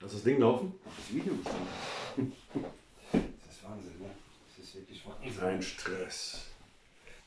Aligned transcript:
Du 0.00 0.06
das 0.06 0.22
Ding 0.22 0.38
laufen? 0.38 0.74
Das 0.84 1.12
Video 1.12 1.34
bestimmt. 1.34 2.32
Das 3.12 3.56
ist 3.56 3.64
Wahnsinn, 3.64 3.98
ne? 4.00 4.10
Das 4.56 4.64
ist 4.64 4.76
wirklich 4.76 5.04
Wahnsinn. 5.04 5.40
Kein 5.40 5.60
Stress. 5.60 6.44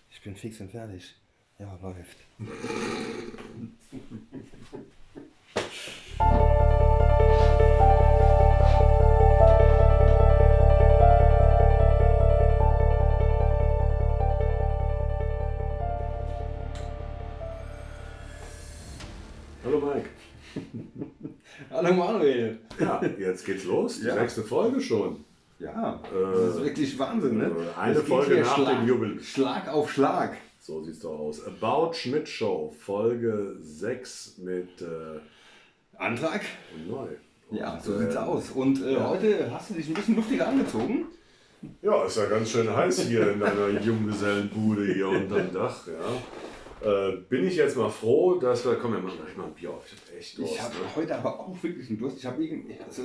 Ich 0.09 0.21
bin 0.21 0.37
fix 0.37 0.62
und 0.62 0.71
fertig. 0.71 1.13
Ja, 1.60 1.78
läuft. 1.81 2.17
Hallo 21.91 22.05
Manuel. 22.13 22.58
Ja, 22.80 23.02
jetzt 23.20 23.45
geht's 23.45 23.66
los. 23.66 24.00
Die 24.00 24.05
Ja. 24.08 24.13
sechste 24.13 24.44
Folge 24.44 24.80
schon. 24.80 25.26
Ja, 25.59 26.00
Äh, 26.05 26.31
das 26.45 26.55
ist 26.55 26.64
wirklich 26.64 26.98
Wahnsinn, 26.98 27.38
ne? 27.38 27.45
äh, 27.48 27.80
eine 27.80 27.95
Das 27.95 28.04
Folge 28.05 28.40
nach 28.40 28.55
Schlag, 28.55 28.80
dem 28.80 28.88
Jubel. 28.88 29.22
Schlag 29.22 29.67
auf 29.67 29.91
Schlag. 29.91 30.38
So 30.62 30.81
sieht's 30.81 31.00
doch 31.00 31.20
aus. 31.20 31.41
About 31.45 31.94
Schmidt 31.94 32.30
Show, 32.30 32.73
Folge 32.80 33.58
6 33.62 34.38
mit 34.38 34.81
äh, 34.81 35.20
Antrag? 35.98 36.41
und 36.76 36.90
neu. 36.90 37.08
Ja, 37.52 37.73
Und, 37.73 37.84
so 37.84 37.95
äh, 37.95 37.98
sieht's 38.00 38.16
aus. 38.16 38.52
Und 38.52 38.81
äh, 38.84 38.94
ja. 38.94 39.09
heute 39.09 39.52
hast 39.52 39.72
du 39.72 39.73
dich 39.73 39.89
ein 39.89 39.94
bisschen 39.94 40.16
luftiger 40.16 40.48
angezogen. 40.48 41.08
Ja, 41.81 42.05
ist 42.05 42.16
ja 42.17 42.26
ganz 42.26 42.50
schön 42.52 42.73
heiß 42.73 43.02
hier 43.02 43.34
in 43.34 43.39
deiner 43.42 43.67
Junggesellenbude 43.81 44.94
hier 44.94 45.09
unterm 45.09 45.53
Dach. 45.53 45.86
Ja. 45.88 45.94
Äh, 46.84 47.17
bin 47.30 47.45
ich 47.45 47.55
jetzt 47.55 47.77
mal 47.77 47.90
froh, 47.90 48.35
dass 48.35 48.66
wir. 48.66 48.76
Komm, 48.76 48.94
wir 48.94 48.99
machen 48.99 49.20
gleich 49.23 49.38
mal 49.38 49.45
ein 49.45 49.53
Bier 49.53 49.72
auf. 49.72 49.85
Ich 49.85 49.94
hab 49.94 50.17
echt 50.17 50.38
Durst. 50.38 50.53
Ich 50.53 50.62
habe 50.62 50.73
ne? 50.76 50.95
heute 50.95 51.16
aber 51.17 51.39
auch 51.39 51.63
wirklich 51.63 51.89
einen 51.89 51.99
Durst. 51.99 52.17
Ich 52.17 52.26
habe 52.26 52.44
irgendwie 52.44 52.76
also 52.84 53.03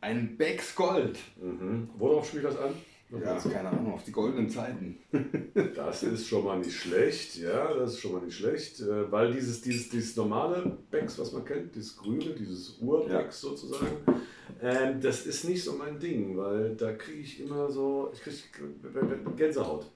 ein 0.00 0.36
Becks 0.36 0.74
Gold. 0.74 1.18
mhm. 1.40 1.88
Worauf 1.98 2.26
spielt 2.28 2.44
das 2.44 2.58
an? 2.58 2.74
Ja, 3.10 3.38
keine 3.38 3.68
Ahnung, 3.68 3.94
auf 3.94 4.04
die 4.04 4.12
goldenen 4.12 4.48
Zeiten. 4.48 4.98
Das 5.76 6.02
ist 6.02 6.26
schon 6.26 6.44
mal 6.44 6.58
nicht 6.58 6.74
schlecht, 6.74 7.36
ja, 7.36 7.72
das 7.74 7.92
ist 7.92 8.00
schon 8.00 8.12
mal 8.12 8.22
nicht 8.22 8.36
schlecht, 8.36 8.80
äh, 8.80 9.10
weil 9.10 9.32
dieses, 9.32 9.60
dieses, 9.60 9.88
dieses 9.88 10.16
normale 10.16 10.76
Becks, 10.90 11.18
was 11.18 11.32
man 11.32 11.44
kennt, 11.44 11.74
dieses 11.74 11.96
grüne, 11.96 12.30
dieses 12.30 12.78
Urbecks 12.80 13.40
sozusagen, 13.40 13.98
ähm, 14.60 15.00
das 15.00 15.26
ist 15.26 15.44
nicht 15.44 15.62
so 15.62 15.74
mein 15.74 16.00
Ding, 16.00 16.36
weil 16.36 16.74
da 16.74 16.92
kriege 16.92 17.20
ich 17.20 17.40
immer 17.40 17.70
so, 17.70 18.10
ich 18.12 18.20
kriege 18.20 18.36
Gänsehaut. 19.36 19.86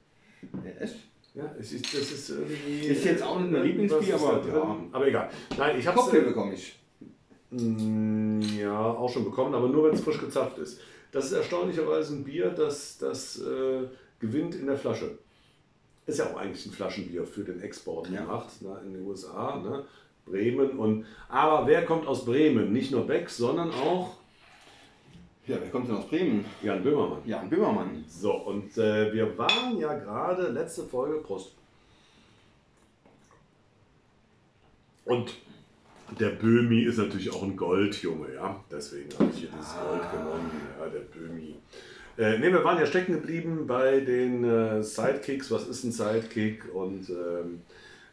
Ja, 0.64 0.70
echt? 0.80 0.96
Ja, 1.34 1.44
es 1.58 1.72
ist, 1.72 1.84
das 1.94 2.10
ist 2.10 2.30
irgendwie. 2.30 2.86
Ist 2.88 3.04
jetzt 3.04 3.22
auch 3.22 3.38
nicht 3.38 3.52
mein 3.52 3.62
Lieblingsbier, 3.62 4.14
aber 4.16 4.40
drin. 4.40 4.88
Aber 4.92 5.06
egal. 5.06 5.30
Nein, 5.56 5.78
ich 5.78 5.86
habe 5.86 5.98
Cocktail 5.98 6.22
bekomme 6.22 6.54
ich. 6.54 6.78
Mm, 7.50 8.40
Ja, 8.58 8.78
auch 8.80 9.08
schon 9.12 9.24
bekommen, 9.24 9.54
aber 9.54 9.68
nur 9.68 9.84
wenn 9.84 9.94
es 9.94 10.00
frisch 10.02 10.20
gezapft 10.20 10.58
ist. 10.58 10.80
Das 11.12 11.26
ist 11.26 11.32
erstaunlicherweise 11.32 12.14
ein 12.16 12.24
Bier, 12.24 12.50
das, 12.50 12.98
das 12.98 13.40
äh, 13.40 13.84
gewinnt 14.20 14.54
in 14.54 14.66
der 14.66 14.76
Flasche. 14.76 15.18
Ist 16.06 16.18
ja 16.18 16.26
auch 16.32 16.36
eigentlich 16.36 16.66
ein 16.66 16.72
Flaschenbier 16.72 17.24
für 17.24 17.44
den 17.44 17.60
Export 17.62 18.08
Ja. 18.10 18.20
gemacht 18.22 18.60
ne, 18.62 18.80
in 18.84 18.94
den 18.94 19.06
USA. 19.06 19.56
Ne? 19.56 19.84
Bremen 20.26 20.78
und. 20.78 21.06
Aber 21.28 21.66
wer 21.66 21.84
kommt 21.84 22.06
aus 22.06 22.24
Bremen? 22.24 22.72
Nicht 22.72 22.90
nur 22.90 23.06
Becks, 23.06 23.36
sondern 23.36 23.70
auch 23.70 24.16
Ja, 25.48 25.56
wer 25.58 25.70
kommt 25.70 25.88
denn 25.88 25.96
aus 25.96 26.06
Bremen? 26.06 26.44
Jan 26.62 26.82
Böhmermann. 26.82 27.22
Jan 27.24 27.48
Böhmermann. 27.48 28.04
So, 28.06 28.32
und 28.32 28.76
äh, 28.76 29.10
wir 29.14 29.38
waren 29.38 29.78
ja 29.78 29.94
gerade 29.94 30.48
letzte 30.48 30.82
Folge, 30.84 31.20
Prost. 31.20 31.54
Und 35.06 35.32
der 36.20 36.30
Böhmi 36.30 36.82
ist 36.82 36.98
natürlich 36.98 37.32
auch 37.32 37.42
ein 37.42 37.56
Goldjunge, 37.56 38.34
ja. 38.34 38.62
Deswegen 38.70 39.08
habe 39.18 39.30
ich 39.32 39.40
hier 39.40 39.48
dieses 39.58 39.72
Gold 39.72 40.02
genommen, 40.12 40.50
ja, 40.78 40.86
der 40.86 41.00
Böhmi. 41.00 41.54
Äh, 42.18 42.38
ne, 42.38 42.52
wir 42.52 42.62
waren 42.62 42.78
ja 42.78 42.84
stecken 42.84 43.14
geblieben 43.14 43.66
bei 43.66 44.00
den 44.00 44.44
äh, 44.44 44.82
Sidekicks. 44.82 45.50
Was 45.50 45.66
ist 45.66 45.82
ein 45.82 45.92
Sidekick? 45.92 46.74
Und 46.74 47.08
ähm, 47.08 47.62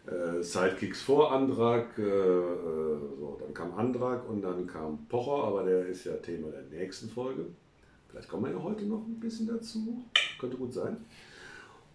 äh, 0.08 0.42
Sidekicks 0.42 1.02
vor 1.02 1.32
Antrag, 1.32 1.98
äh, 1.98 2.02
äh, 2.02 2.98
so, 3.18 3.38
dann 3.40 3.54
kam 3.54 3.74
Antrag 3.74 4.28
und 4.30 4.42
dann 4.42 4.68
kam 4.68 5.06
Pocher, 5.08 5.46
aber 5.46 5.64
der 5.64 5.88
ist 5.88 6.06
ja 6.06 6.14
Thema 6.14 6.50
der 6.50 6.64
nächsten 6.80 7.10
Folge. 7.10 7.46
Vielleicht 8.10 8.30
kommen 8.30 8.46
wir 8.46 8.52
ja 8.52 8.64
heute 8.64 8.86
noch 8.86 9.06
ein 9.06 9.20
bisschen 9.20 9.48
dazu. 9.48 10.04
Könnte 10.40 10.58
gut 10.58 10.74
sein. 10.74 10.98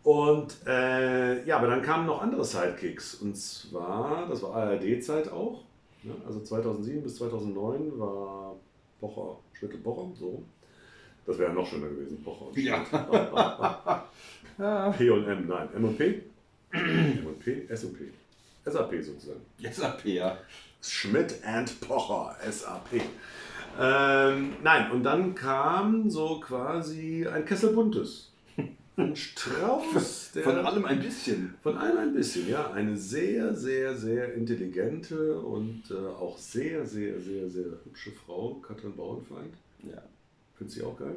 Und 0.03 0.57
äh, 0.67 1.45
ja, 1.47 1.59
aber 1.59 1.69
dann 1.69 1.83
kamen 1.83 2.07
noch 2.07 2.23
andere 2.23 2.45
Sidekicks. 2.45 3.17
Und 3.17 3.37
zwar, 3.37 4.27
das 4.29 4.43
war 4.43 4.55
ARD-Zeit 4.55 5.31
auch. 5.31 5.63
Ne? 6.03 6.15
Also 6.27 6.41
2007 6.41 7.03
bis 7.03 7.17
2009 7.17 7.99
war 7.99 8.57
Pocher, 8.99 9.39
Schmittel-Pocher, 9.53 10.09
so. 10.15 10.43
Das 11.27 11.39
wäre 11.39 11.53
noch 11.53 11.67
schöner 11.67 11.89
gewesen, 11.89 12.23
Pocher. 12.23 12.47
Ja. 12.59 14.05
P 14.97 15.11
und 15.11 15.27
M, 15.27 15.47
nein, 15.47 15.69
M 15.75 15.85
und 15.85 15.97
P. 15.97 16.23
M 16.73 17.27
und 17.27 17.39
P, 17.41 17.67
S 17.69 17.85
und 17.85 17.99
P. 17.99 18.05
SAP 18.65 19.03
sozusagen. 19.03 19.41
Jetzt 19.59 19.83
AP, 19.83 20.05
ja. 20.07 20.39
Schmidt 20.83 21.45
and 21.45 21.81
Pocher, 21.81 22.37
SAP. 22.51 23.03
Ähm, 23.79 24.55
nein, 24.63 24.91
und 24.91 25.03
dann 25.03 25.35
kam 25.35 26.11
so 26.11 26.41
quasi 26.41 27.27
ein 27.27 27.45
Kessel 27.45 27.73
Buntes. 27.73 28.33
Ein 28.97 29.17
Strauß. 29.17 30.33
Der 30.35 30.43
Von 30.43 30.57
allem 30.59 30.85
ein 30.85 31.01
bisschen. 31.01 31.55
Von 31.63 31.77
allem 31.79 31.99
ein 31.99 32.15
bisschen, 32.15 32.49
ja. 32.49 32.71
Eine 32.73 32.97
sehr, 32.97 33.55
sehr, 33.55 33.97
sehr 33.97 34.35
intelligente 34.35 35.41
und 35.41 35.85
äh, 35.91 35.95
auch 35.95 36.37
sehr, 36.37 36.85
sehr, 36.85 37.19
sehr, 37.21 37.49
sehr 37.49 37.79
hübsche 37.85 38.13
Frau, 38.13 38.55
Katrin 38.57 38.95
Bauernfeind. 38.95 39.55
Ja. 39.85 40.03
Findest 40.57 40.77
du 40.77 40.81
sie 40.81 40.87
auch 40.87 40.99
geil? 40.99 41.17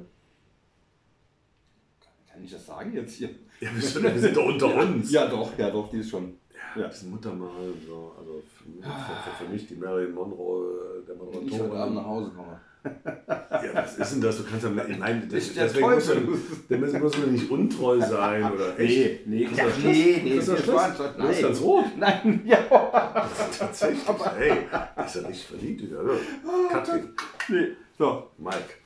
Kann 2.34 2.44
ich 2.44 2.52
das 2.52 2.66
sagen 2.66 2.94
jetzt 2.96 3.14
hier? 3.14 3.30
Ja, 3.60 3.70
wir 3.74 3.82
sind, 3.82 4.04
wir 4.04 4.20
sind 4.20 4.36
doch 4.36 4.46
unter 4.46 4.76
uns. 4.76 5.12
Ja, 5.12 5.28
doch, 5.28 5.56
ja, 5.58 5.70
doch, 5.70 5.90
die 5.92 6.00
ist 6.00 6.10
schon. 6.10 6.34
Ja, 6.76 6.86
ein 6.86 6.90
bisschen 6.90 7.12
Muttermal. 7.12 7.50
So. 7.88 8.12
Also 8.18 8.42
für, 8.58 8.82
für, 8.82 9.46
für 9.46 9.52
mich 9.52 9.68
die 9.68 9.76
Marilyn 9.76 10.16
Monroe 10.16 11.04
äh, 11.04 11.06
der 11.06 11.16
Wenn 11.20 11.48
ich 11.48 11.60
heute 11.60 11.74
Abend 11.74 11.96
nach. 11.96 12.06
Hause 12.06 12.32
komme. 12.36 12.60
Ja, 12.84 13.76
was 13.76 13.98
ist 13.98 14.14
denn 14.14 14.22
das? 14.22 14.38
Du 14.38 14.44
kannst 14.44 14.66
ja, 14.66 14.70
meine, 14.98 15.28
das, 15.28 15.44
Ist 15.44 15.56
der 15.56 15.66
deswegen 15.66 15.86
Teufel. 15.86 16.22
muss, 16.80 16.94
musst 17.00 17.18
du 17.18 17.28
nicht 17.28 17.50
untreu 17.50 18.00
sein 18.02 18.52
oder 18.52 18.78
echt. 18.80 19.28
nee, 19.28 19.46
du 19.46 19.56
ja, 19.56 19.66
nee, 19.84 20.22
nee, 20.24 20.30
du 20.32 20.36
das 20.38 20.46
Du 20.48 20.54
bist 20.74 21.18
nein. 21.18 21.42
ganz 21.42 21.62
rot. 21.62 21.86
Nein, 21.98 22.42
ja. 22.46 23.30
Tatsächlich. 23.58 24.04
Hey, 24.38 24.58
ist 25.06 25.16
ja 25.16 25.30
nicht 25.30 25.46
verliebt 25.46 25.84
wieder. 25.84 26.00
Also, 26.00 26.14
Katrin, 26.72 27.10
Nee. 27.50 27.68
So. 27.98 28.32
Mike. 28.38 28.83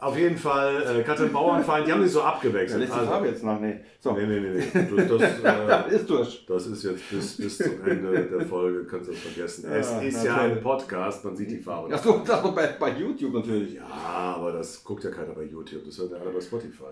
Auf 0.00 0.16
jeden 0.18 0.36
Fall, 0.36 1.00
äh, 1.00 1.02
Katrin 1.02 1.32
Bauernfeind, 1.32 1.86
die 1.86 1.92
haben 1.92 2.02
sich 2.02 2.12
so 2.12 2.20
Ja, 2.20 2.26
abgewechselt. 2.26 2.80
lässt 2.80 2.92
die 2.94 2.98
Also- 2.98 3.10
Farbe 3.10 3.26
jetzt 3.28 3.44
nach. 3.44 3.60
Nee. 3.60 3.80
So. 4.00 4.12
Nee, 4.12 4.26
nee, 4.26 4.40
nee, 4.40 4.64
nee. 4.74 5.06
Das, 5.06 5.22
äh, 5.92 5.94
Ist 5.94 6.08
durch. 6.10 6.46
das 6.46 6.66
ist 6.66 6.82
jetzt 6.84 7.10
bis, 7.10 7.36
bis 7.36 7.58
zum 7.58 7.84
Ende 7.86 8.26
der 8.26 8.40
Folge, 8.46 8.84
kannst 8.86 9.08
du 9.08 9.12
das 9.12 9.20
vergessen. 9.20 9.70
Es 9.70 9.90
Ja, 9.90 10.00
ist 10.00 10.16
na 10.18 10.24
ja 10.24 10.36
toll. 10.38 10.50
ein 10.52 10.62
Podcast, 10.62 11.24
man 11.24 11.36
sieht 11.36 11.50
die 11.50 11.58
Farbe. 11.58 11.94
Achso, 11.94 12.22
das 12.26 12.42
bei, 12.54 12.66
bei 12.80 12.90
YouTube 12.98 13.34
natürlich. 13.34 13.74
Ja, 13.74 13.86
aber 13.86 14.52
das 14.52 14.82
guckt 14.82 15.04
ja 15.04 15.10
keiner 15.10 15.34
bei 15.34 15.44
YouTube, 15.44 15.84
das 15.84 15.98
hört 15.98 16.12
ja 16.12 16.16
alle 16.18 16.30
bei 16.30 16.40
Spotify. 16.40 16.84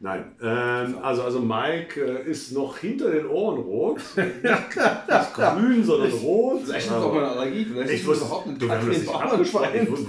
Nein, 0.00 0.26
ähm, 0.40 0.98
also, 1.02 1.22
also 1.22 1.40
Mike 1.40 2.00
äh, 2.00 2.30
ist 2.30 2.52
noch 2.52 2.78
hinter 2.78 3.10
den 3.10 3.26
Ohren 3.26 3.58
rot. 3.58 4.00
Nicht 4.16 5.34
grün, 5.34 5.82
sondern 5.82 6.12
rot. 6.12 6.60
Vielleicht 6.64 6.86
ist 6.86 6.92
das 6.92 7.02
auch 7.02 7.12
mal 7.12 7.24
eine 7.24 7.32
Allergie. 7.32 7.64
Vielleicht 7.64 7.90
ich 7.92 8.06
wusste, 8.06 8.24
überhaupt 8.24 8.46
nicht 8.46 8.62
du, 8.62 8.66
wir 8.66 8.74
Katrin 8.74 8.90
nicht 8.90 9.06
Bauernschwein. 9.06 9.90
wusste, 9.90 10.06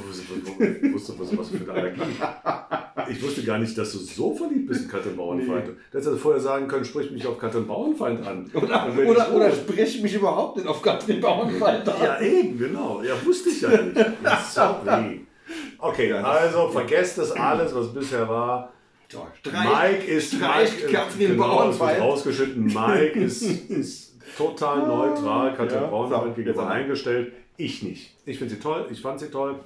ich 0.84 0.94
wusste, 0.94 1.14
was, 1.18 1.38
was 1.38 1.50
für 1.50 1.72
eine 1.72 1.74
Allergie. 1.74 2.02
Ich 3.10 3.24
wusste 3.24 3.44
gar 3.44 3.58
nicht, 3.58 3.76
dass 3.76 3.92
du 3.94 3.98
so 3.98 4.36
verliebt 4.36 4.68
bist 4.68 4.84
in 4.84 4.90
Katrin 4.90 5.18
Bauernfeind. 5.18 5.68
Du 5.68 5.74
hättest 5.92 6.08
also 6.08 6.20
vorher 6.20 6.42
sagen 6.42 6.68
können, 6.68 6.86
sprich 6.86 7.10
mich 7.10 7.26
auf 7.26 7.40
Katrin 7.40 7.66
Bauernfeind 7.66 8.28
an. 8.28 8.52
Oder, 8.54 8.88
oder, 9.08 9.34
oder 9.34 9.52
sprich 9.52 10.04
mich 10.04 10.14
überhaupt 10.14 10.58
nicht 10.58 10.68
auf 10.68 10.84
Katrin 10.84 11.20
Bauernfeind 11.20 11.90
an. 11.90 11.96
Ja, 12.04 12.22
eben, 12.22 12.60
genau. 12.60 13.02
Ja, 13.02 13.14
wusste 13.26 13.50
ich 13.50 13.62
ja 13.62 13.70
nicht. 13.70 13.96
Sorry. 14.52 15.26
Okay, 15.80 16.14
also 16.14 16.70
vergesst 16.70 17.18
das 17.18 17.32
alles, 17.32 17.74
was 17.74 17.92
bisher 17.92 18.30
war. 18.30 18.72
So, 19.12 19.28
Mike 19.46 20.06
ist 20.06 20.36
streicht 20.36 20.82
Mike, 20.82 20.94
Katrin 20.94 21.32
genau, 21.32 21.48
Bauernfeind. 21.48 22.00
rausgeschnitten. 22.00 22.66
Mike 22.66 23.20
ist, 23.20 23.42
ist 23.70 24.20
total 24.38 24.88
neutral, 24.88 25.56
Katrin 25.56 25.82
Ja, 25.82 25.88
Bauernfeind 25.88 26.24
so, 26.24 26.34
gegenüber 26.36 26.62
jetzt 26.62 26.72
eingestellt. 26.72 27.34
Ich 27.58 27.82
nicht. 27.82 28.16
Ich 28.26 28.38
finde 28.38 28.54
sie 28.54 28.60
toll, 28.60 28.86
ich 28.92 29.02
fand 29.02 29.20
sie 29.20 29.30
toll. 29.32 29.60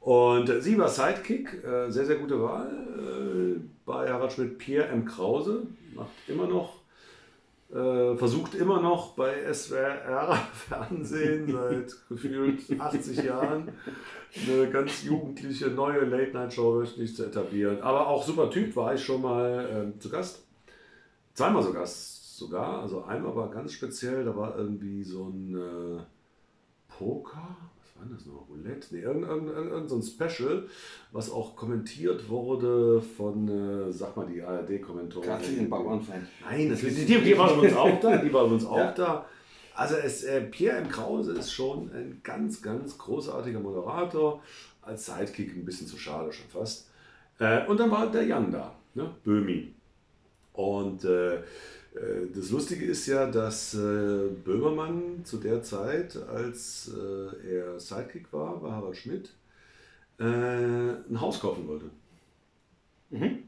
Und 0.00 0.48
äh, 0.48 0.60
sie 0.60 0.78
war 0.78 0.88
Sidekick, 0.88 1.52
äh, 1.64 1.90
sehr, 1.90 2.06
sehr 2.06 2.16
gute 2.16 2.40
Wahl. 2.40 2.68
Äh, 2.68 3.60
bei 3.84 4.08
Harald 4.08 4.32
Schmidt 4.32 4.56
Pierre 4.58 4.88
M. 4.88 5.04
Krause, 5.04 5.66
macht 5.94 6.10
immer 6.28 6.46
noch, 6.46 6.74
äh, 6.74 6.85
versucht 7.68 8.54
immer 8.54 8.80
noch 8.80 9.14
bei 9.14 9.52
SWR 9.52 10.38
Fernsehen 10.52 11.52
seit 11.52 12.08
gefühlt 12.08 12.80
80 12.80 13.24
Jahren 13.24 13.72
eine 14.46 14.70
ganz 14.70 15.02
jugendliche 15.02 15.68
neue 15.68 16.04
Late-Night-Show 16.04 16.80
wöchentlich 16.80 17.16
zu 17.16 17.24
etablieren. 17.24 17.80
Aber 17.82 18.06
auch 18.06 18.24
super 18.24 18.50
Typ, 18.50 18.76
war 18.76 18.94
ich 18.94 19.04
schon 19.04 19.22
mal 19.22 19.68
ähm, 19.72 20.00
zu 20.00 20.10
Gast. 20.10 20.46
Zweimal 21.34 21.62
zu 21.62 21.72
Gast 21.72 22.36
sogar. 22.36 22.82
Also 22.82 23.04
einmal 23.04 23.34
war 23.34 23.50
ganz 23.50 23.72
speziell, 23.72 24.24
da 24.24 24.36
war 24.36 24.56
irgendwie 24.56 25.02
so 25.02 25.24
ein 25.24 25.56
äh, 25.56 26.00
Poker, 26.88 27.56
war 27.98 28.06
das 28.10 28.26
noch? 28.26 28.46
Roulette? 28.48 28.94
Nee, 28.94 29.00
irgendein, 29.02 29.46
irgendein, 29.46 29.88
so 29.88 29.96
ein 29.96 30.02
Special, 30.02 30.66
was 31.12 31.30
auch 31.30 31.56
kommentiert 31.56 32.28
wurde 32.28 33.00
von, 33.00 33.48
äh, 33.48 33.92
sag 33.92 34.16
mal, 34.16 34.26
die 34.26 34.42
ARD-Kommentatoren. 34.42 35.28
Katrin 35.28 35.70
Bauernfeind. 35.70 36.26
Nein, 36.48 36.70
das, 36.70 36.80
die, 36.80 36.90
die, 36.90 37.20
die 37.20 37.38
waren 37.38 37.58
uns 37.58 37.74
auch 37.74 38.00
da, 38.00 38.16
die 38.18 38.32
waren 38.32 38.52
uns 38.52 38.64
auch 38.64 38.76
Ja. 38.76 38.92
da. 38.92 39.26
Also 39.74 39.96
es, 39.96 40.24
äh, 40.24 40.40
Pierre 40.40 40.78
M. 40.78 40.88
Krause 40.88 41.32
ist 41.32 41.52
schon 41.52 41.90
ein 41.92 42.20
ganz, 42.22 42.62
ganz 42.62 42.96
großartiger 42.96 43.60
Moderator. 43.60 44.42
Als 44.82 45.06
Sidekick 45.06 45.54
ein 45.56 45.64
bisschen 45.64 45.86
zu 45.86 45.98
schade 45.98 46.32
schon 46.32 46.46
fast. 46.48 46.88
Äh, 47.38 47.66
und 47.66 47.78
dann 47.78 47.90
war 47.90 48.10
der 48.10 48.22
Jan 48.24 48.50
da, 48.50 48.74
ne? 48.94 49.10
Böhmi. 49.24 49.74
Und 50.52 51.04
äh, 51.04 51.42
das 52.34 52.50
Lustige 52.50 52.84
ist 52.84 53.06
ja, 53.06 53.30
dass 53.30 53.74
äh, 53.74 54.28
Böhmermann 54.44 55.24
zu 55.24 55.38
der 55.38 55.62
Zeit, 55.62 56.16
als 56.16 56.90
äh, 56.94 57.54
er 57.54 57.80
Sidekick 57.80 58.32
war, 58.32 58.60
bei 58.60 58.70
Harald 58.70 58.96
Schmidt, 58.96 59.30
äh, 60.18 60.24
ein 60.24 61.20
Haus 61.20 61.40
kaufen 61.40 61.66
wollte. 61.68 61.86
Mhm. 63.10 63.44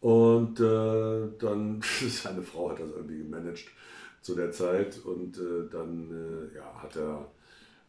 Und 0.00 0.60
äh, 0.60 1.28
dann, 1.38 1.82
seine 2.08 2.42
Frau 2.42 2.70
hat 2.70 2.80
das 2.80 2.90
irgendwie 2.90 3.18
gemanagt 3.18 3.64
zu 4.22 4.34
der 4.34 4.52
Zeit 4.52 4.98
und 5.04 5.38
äh, 5.38 5.68
dann 5.70 6.10
äh, 6.10 6.56
ja, 6.56 6.82
hat 6.82 6.96
er 6.96 7.28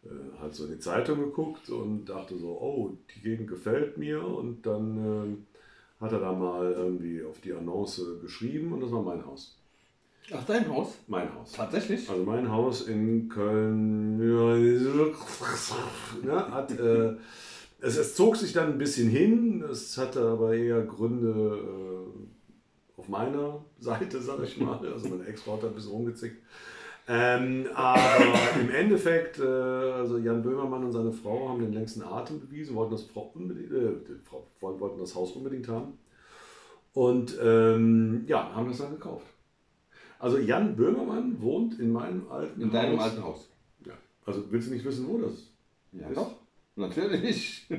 äh, 0.04 0.40
halt 0.40 0.56
so 0.56 0.66
in 0.66 0.72
die 0.72 0.80
Zeitung 0.80 1.20
geguckt 1.20 1.70
und 1.70 2.06
dachte 2.06 2.38
so, 2.38 2.60
oh, 2.60 2.98
die 3.16 3.22
Gegend 3.22 3.48
gefällt 3.48 3.98
mir 3.98 4.26
und 4.26 4.66
dann 4.66 4.98
äh, 4.98 6.04
hat 6.04 6.12
er 6.12 6.20
da 6.20 6.32
mal 6.32 6.72
irgendwie 6.72 7.24
auf 7.24 7.42
die 7.42 7.54
Annonce 7.54 8.20
geschrieben 8.22 8.74
und 8.74 8.82
das 8.82 8.92
war 8.92 9.04
mein 9.04 9.26
Haus. 9.26 9.59
Ach, 10.32 10.44
dein 10.46 10.70
Haus? 10.70 10.98
Mein 11.08 11.34
Haus. 11.34 11.54
Tatsächlich? 11.54 12.08
Also 12.10 12.24
mein 12.24 12.52
Haus 12.52 12.88
in 12.88 13.30
Köln 13.30 14.20
ja, 16.26 16.52
hat, 16.52 16.72
äh, 16.78 17.16
es, 17.82 17.98
es 17.98 18.16
zog 18.16 18.36
sich 18.36 18.54
dann 18.54 18.74
ein 18.74 18.78
bisschen 18.78 19.10
hin, 19.10 19.64
es 19.70 19.98
hatte 19.98 20.22
aber 20.22 20.54
eher 20.54 20.82
Gründe 20.84 21.58
äh, 21.58 23.00
auf 23.00 23.08
meiner 23.08 23.64
Seite, 23.80 24.22
sag 24.22 24.44
ich 24.44 24.58
mal. 24.58 24.80
Also 24.86 25.10
meine 25.10 25.26
Ex-Frau 25.26 25.58
hat 25.58 25.66
ein 25.66 25.74
bisschen 25.74 25.92
rumgezickt. 25.92 26.44
Ähm, 27.08 27.68
aber 27.74 28.60
im 28.62 28.70
Endeffekt, 28.70 29.40
äh, 29.40 29.44
also 29.44 30.20
Jan 30.20 30.44
Böhmermann 30.44 30.84
und 30.84 30.92
seine 30.92 31.12
Frau 31.12 31.50
haben 31.50 31.62
den 31.62 31.74
längsten 31.74 32.04
Atem 32.04 32.40
bewiesen, 32.40 32.76
wollten 32.76 32.92
das, 32.92 33.04
Frau 33.04 33.32
unbedingt, 33.34 33.72
äh, 33.72 33.94
wollten 34.60 35.00
das 35.00 35.16
Haus 35.16 35.32
unbedingt 35.32 35.68
haben. 35.68 35.98
Und 36.94 37.36
ähm, 37.42 38.26
ja, 38.28 38.54
haben 38.54 38.68
das 38.68 38.78
dann 38.78 38.92
gekauft. 38.92 39.26
Also 40.20 40.38
Jan 40.38 40.76
Böhmermann 40.76 41.42
wohnt 41.42 41.80
in 41.80 41.92
meinem 41.92 42.30
alten 42.30 42.62
In 42.62 42.72
deinem 42.72 42.98
Haus. 43.00 43.06
alten 43.06 43.24
Haus. 43.24 43.50
Ja. 43.86 43.94
Also 44.26 44.44
willst 44.52 44.68
du 44.70 44.74
nicht 44.74 44.86
wissen, 44.86 45.08
wo 45.08 45.18
das 45.18 45.32
ist? 45.34 45.48
Ja, 45.94 46.08
Ist- 46.10 46.18
doch. 46.18 46.36
Natürlich. 46.76 47.68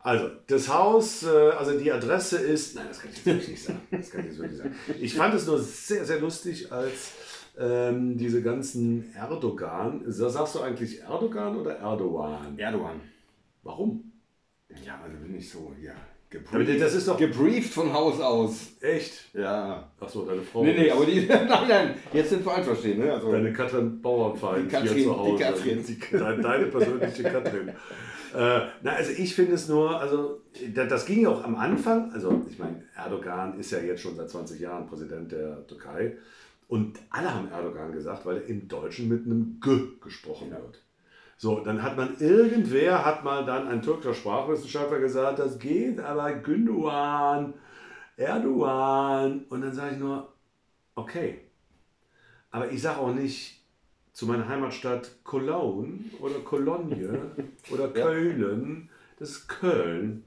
Also, 0.00 0.30
das 0.46 0.72
Haus, 0.72 1.24
äh, 1.24 1.28
also 1.28 1.76
die 1.76 1.90
Adresse 1.90 2.38
ist. 2.38 2.76
Nein, 2.76 2.86
das 2.88 3.00
kann 3.00 3.10
ich 3.10 3.16
jetzt 3.16 3.26
wirklich 3.26 3.48
nicht 3.48 3.64
sagen. 3.64 3.80
Das 3.90 4.10
kann 4.10 4.20
ich 4.20 4.26
jetzt 4.28 4.38
wirklich 4.38 4.58
sagen. 4.58 4.74
Ich 5.00 5.14
fand 5.14 5.34
es 5.34 5.44
nur 5.46 5.58
sehr, 5.58 6.04
sehr 6.04 6.20
lustig, 6.20 6.70
als 6.72 7.12
ähm, 7.58 8.16
diese 8.16 8.40
ganzen 8.40 9.12
Erdogan. 9.16 10.04
Sa- 10.06 10.30
Sagst 10.30 10.54
du 10.54 10.60
eigentlich 10.60 11.00
Erdogan 11.00 11.56
oder 11.56 11.78
Erdogan? 11.78 12.56
Erdogan. 12.56 13.00
Warum? 13.64 14.12
Ja, 14.86 15.00
also 15.02 15.16
bin 15.18 15.34
ich 15.36 15.50
so, 15.50 15.74
ja. 15.82 15.94
Aber 16.52 16.64
das 16.64 16.94
ist 16.94 17.08
doch. 17.08 17.16
gebrieft 17.16 17.72
von 17.72 17.92
Haus 17.92 18.20
aus. 18.20 18.72
Echt? 18.80 19.34
Ja. 19.34 19.90
Achso, 19.98 20.24
deine 20.26 20.42
Frau. 20.42 20.62
Nee, 20.62 20.74
nee, 20.78 20.90
aber 20.90 21.06
die. 21.06 21.26
Nein, 21.28 21.48
nein, 21.68 21.94
jetzt 22.12 22.30
sind 22.30 22.44
falsch 22.44 22.66
verstehen, 22.66 22.98
ne? 22.98 23.12
Also, 23.12 23.32
Deine 23.32 23.52
Katrin 23.52 24.00
Bauernfeind 24.02 24.70
hier 24.70 25.04
zu 25.04 25.16
Hause. 25.16 25.32
die 25.36 25.42
Katrin. 25.42 25.84
Die, 25.86 25.98
deine, 26.18 26.42
deine 26.42 26.66
persönliche 26.66 27.22
Katrin. 27.24 27.72
Äh, 28.34 28.60
na, 28.82 28.92
also 28.92 29.10
ich 29.12 29.34
finde 29.34 29.54
es 29.54 29.68
nur, 29.68 29.98
also 29.98 30.42
da- 30.74 30.84
das 30.84 31.06
ging 31.06 31.22
ja 31.22 31.30
auch 31.30 31.42
am 31.44 31.56
Anfang, 31.56 32.12
also 32.12 32.44
ich 32.50 32.58
meine, 32.58 32.82
Erdogan 32.94 33.58
ist 33.58 33.70
ja 33.70 33.78
jetzt 33.78 34.02
schon 34.02 34.16
seit 34.16 34.28
20 34.28 34.60
Jahren 34.60 34.86
Präsident 34.86 35.32
der 35.32 35.66
Türkei 35.66 36.14
und 36.68 36.98
alle 37.08 37.32
haben 37.34 37.50
Erdogan 37.50 37.90
gesagt, 37.90 38.26
weil 38.26 38.36
er 38.36 38.44
im 38.46 38.68
Deutschen 38.68 39.08
mit 39.08 39.24
einem 39.24 39.58
G 39.64 39.78
gesprochen 40.04 40.50
wird. 40.50 40.82
So, 41.40 41.60
dann 41.60 41.84
hat 41.84 41.96
man 41.96 42.18
irgendwer, 42.18 43.04
hat 43.04 43.22
mal 43.22 43.46
dann 43.46 43.68
ein 43.68 43.80
türkischer 43.80 44.12
Sprachwissenschaftler 44.12 44.98
gesagt, 44.98 45.38
das 45.38 45.60
geht, 45.60 46.00
aber 46.00 46.32
Gündogan, 46.32 47.54
Erdogan 48.16 49.44
und 49.48 49.60
dann 49.60 49.72
sage 49.72 49.94
ich 49.94 50.00
nur, 50.00 50.32
okay, 50.96 51.42
aber 52.50 52.72
ich 52.72 52.82
sage 52.82 52.98
auch 52.98 53.14
nicht 53.14 53.62
zu 54.12 54.26
meiner 54.26 54.48
Heimatstadt 54.48 55.22
Cologne 55.22 56.00
oder 56.18 56.40
Cologne 56.40 57.30
oder 57.70 57.88
Köln. 57.88 58.90
Das 59.16 59.30
ist 59.30 59.48
Köln. 59.48 60.24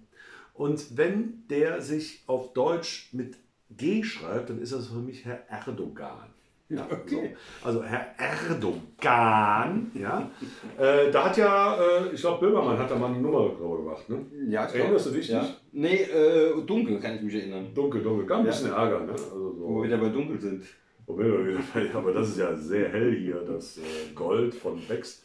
Und 0.53 0.97
wenn 0.97 1.45
der 1.49 1.81
sich 1.81 2.23
auf 2.25 2.53
Deutsch 2.53 3.09
mit 3.11 3.35
G 3.69 4.01
schreibt, 4.03 4.49
dann 4.49 4.61
ist 4.61 4.71
das 4.71 4.87
für 4.87 4.99
mich 4.99 5.25
Herr 5.25 5.45
Erdogan. 5.49 6.29
Ja, 6.75 6.87
Okay. 6.91 7.35
so. 7.61 7.67
Also 7.67 7.83
Herr 7.83 8.15
Erdogan, 8.17 9.91
ja. 9.93 10.31
äh, 10.77 11.11
da 11.11 11.25
hat 11.25 11.37
ja, 11.37 11.75
äh, 11.75 12.13
ich 12.13 12.21
glaube, 12.21 12.45
Böhmermann 12.47 12.77
hat 12.77 12.89
da 12.89 12.95
mal 12.95 13.07
eine 13.07 13.19
Nummer 13.19 13.49
drüber 13.49 13.77
gemacht. 13.77 14.09
Ne? 14.09 14.25
ja, 14.49 14.67
ich 14.67 14.75
Erinnerst 14.75 15.07
du 15.07 15.11
dich 15.11 15.27
ja. 15.27 15.41
nicht? 15.41 15.61
Nee, 15.73 16.01
äh, 16.03 16.61
dunkel 16.65 16.99
kann 16.99 17.15
ich 17.15 17.21
mich 17.21 17.35
erinnern. 17.35 17.73
Dunkel, 17.73 18.01
dunkel, 18.01 18.25
gab 18.25 18.39
ein 18.39 18.45
Ja. 18.45 18.51
bisschen 18.51 18.71
Ärger. 18.71 19.01
Ne? 19.01 19.11
Also 19.11 19.53
so. 19.53 19.59
Wo 19.59 19.75
wir 19.81 19.87
wieder 19.87 19.97
bei 19.97 20.09
dunkel 20.09 20.39
sind. 20.39 20.63
Aber 21.93 22.13
das 22.13 22.29
ist 22.29 22.37
ja 22.37 22.55
sehr 22.55 22.87
hell 22.89 23.13
hier, 23.19 23.41
das 23.41 23.77
äh, 23.77 24.13
Gold 24.15 24.55
von 24.55 24.79
Bex. 24.87 25.23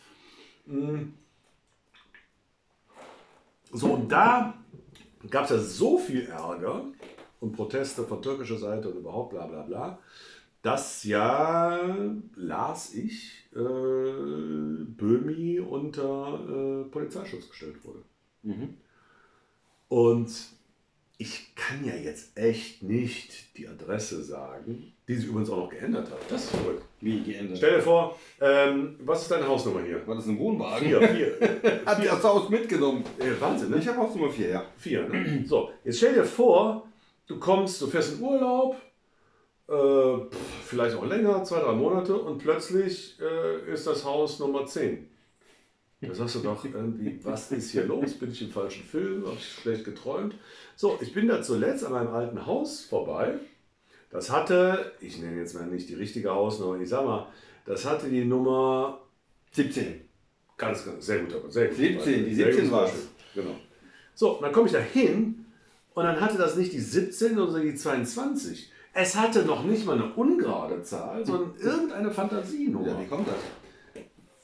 Mm. 0.66 1.12
So, 3.72 3.92
und 3.92 4.10
da 4.10 4.54
gab 5.30 5.44
es 5.44 5.50
ja 5.50 5.58
so 5.58 5.98
viel 5.98 6.26
Ärger 6.26 6.86
und 7.40 7.52
Proteste 7.52 8.02
von 8.04 8.20
türkischer 8.22 8.56
Seite 8.56 8.88
und 8.88 8.96
überhaupt 8.98 9.30
bla 9.30 9.46
bla 9.46 9.62
bla, 9.62 9.98
dass 10.66 11.04
ja, 11.04 11.78
las 12.34 12.92
ich, 12.92 13.44
äh, 13.54 13.58
Böhmi 13.58 15.60
unter 15.60 16.40
äh, 16.40 16.82
Polizeischutz 16.90 17.48
gestellt 17.48 17.76
wurde. 17.84 18.00
Mhm. 18.42 18.74
Und 19.86 20.28
ich 21.18 21.54
kann 21.54 21.84
ja 21.84 21.94
jetzt 21.94 22.36
echt 22.36 22.82
nicht 22.82 23.56
die 23.56 23.68
Adresse 23.68 24.24
sagen, 24.24 24.92
die 25.06 25.14
sich 25.14 25.28
übrigens 25.28 25.50
auch 25.50 25.58
noch 25.58 25.70
geändert 25.70 26.10
hat. 26.10 26.18
Das 26.28 26.46
ist 26.46 26.50
verrückt. 26.50 26.82
Wie 27.00 27.22
geändert? 27.22 27.58
Stell 27.58 27.76
dir 27.76 27.82
vor, 27.82 28.18
ähm, 28.40 28.96
was 29.04 29.22
ist 29.22 29.30
deine 29.30 29.46
Hausnummer 29.46 29.84
hier? 29.84 30.04
War 30.04 30.16
das 30.16 30.26
ein 30.26 30.36
Wohnwagen? 30.36 30.88
Vier, 30.88 31.00
vier. 31.00 31.82
Hat 31.86 32.04
das 32.04 32.24
Haus 32.24 32.48
mitgenommen. 32.48 33.04
Äh, 33.20 33.40
Wahnsinn, 33.40 33.70
ne? 33.70 33.78
Ich 33.78 33.86
habe 33.86 33.98
Haus 33.98 34.16
Nummer 34.16 34.32
4, 34.32 34.48
ja. 34.48 34.64
Vier, 34.76 35.08
ne? 35.08 35.44
So, 35.46 35.70
jetzt 35.84 35.98
stell 35.98 36.14
dir 36.14 36.24
vor, 36.24 36.88
du 37.28 37.38
kommst, 37.38 37.80
du 37.80 37.86
fährst 37.86 38.18
in 38.18 38.24
Urlaub, 38.24 38.74
äh, 39.68 40.16
vielleicht 40.64 40.96
auch 40.96 41.06
länger, 41.06 41.42
zwei, 41.44 41.60
drei 41.60 41.72
Monate 41.72 42.16
und 42.16 42.38
plötzlich 42.38 43.18
äh, 43.20 43.72
ist 43.72 43.86
das 43.86 44.04
Haus 44.04 44.38
Nummer 44.38 44.66
10. 44.66 45.08
Da 46.02 46.14
sagst 46.14 46.36
du 46.36 46.40
doch 46.40 46.64
irgendwie, 46.64 47.18
was 47.24 47.50
ist 47.50 47.70
hier 47.70 47.84
los? 47.84 48.14
Bin 48.14 48.30
ich 48.30 48.42
im 48.42 48.50
falschen 48.50 48.84
Film? 48.84 49.24
Habe 49.26 49.36
ich 49.36 49.48
schlecht 49.48 49.84
geträumt? 49.84 50.34
So, 50.76 50.98
ich 51.00 51.12
bin 51.14 51.26
da 51.26 51.42
zuletzt 51.42 51.84
an 51.84 51.92
meinem 51.92 52.12
alten 52.14 52.46
Haus 52.46 52.82
vorbei. 52.84 53.34
Das 54.10 54.30
hatte, 54.30 54.92
ich 55.00 55.18
nenne 55.18 55.40
jetzt 55.40 55.54
mal 55.54 55.66
nicht 55.66 55.88
die 55.88 55.94
richtige 55.94 56.30
Hausnummer, 56.30 56.80
ich 56.80 56.88
sag 56.88 57.04
mal, 57.04 57.26
das 57.64 57.84
hatte 57.84 58.08
die 58.08 58.24
Nummer 58.24 59.00
17. 59.52 60.02
Ganz, 60.56 60.84
ganz, 60.84 61.04
sehr 61.04 61.20
gut, 61.20 61.34
aber 61.34 61.50
sehr 61.50 61.68
gut. 61.68 61.76
17, 61.76 62.24
die 62.24 62.34
Sehr 62.34 62.46
17 62.46 62.64
gutes 62.64 62.72
war's. 62.72 62.90
Beispiel. 62.90 63.42
Genau. 63.42 63.56
So, 64.14 64.38
dann 64.40 64.52
komme 64.52 64.66
ich 64.66 64.72
da 64.72 64.78
hin 64.78 65.46
und 65.94 66.04
dann 66.04 66.20
hatte 66.20 66.38
das 66.38 66.56
nicht 66.56 66.72
die 66.72 66.80
17, 66.80 67.34
sondern 67.34 67.62
die 67.62 67.74
22. 67.74 68.70
Es 68.98 69.14
hatte 69.14 69.44
noch 69.44 69.62
nicht 69.62 69.84
mal 69.84 69.92
eine 70.00 70.10
ungerade 70.14 70.82
Zahl, 70.82 71.24
sondern 71.24 71.54
irgendeine 71.60 72.10
Fantasienummer. 72.10 72.88
Ja, 72.88 72.98
wie 72.98 73.06
kommt 73.06 73.28
das? 73.28 73.34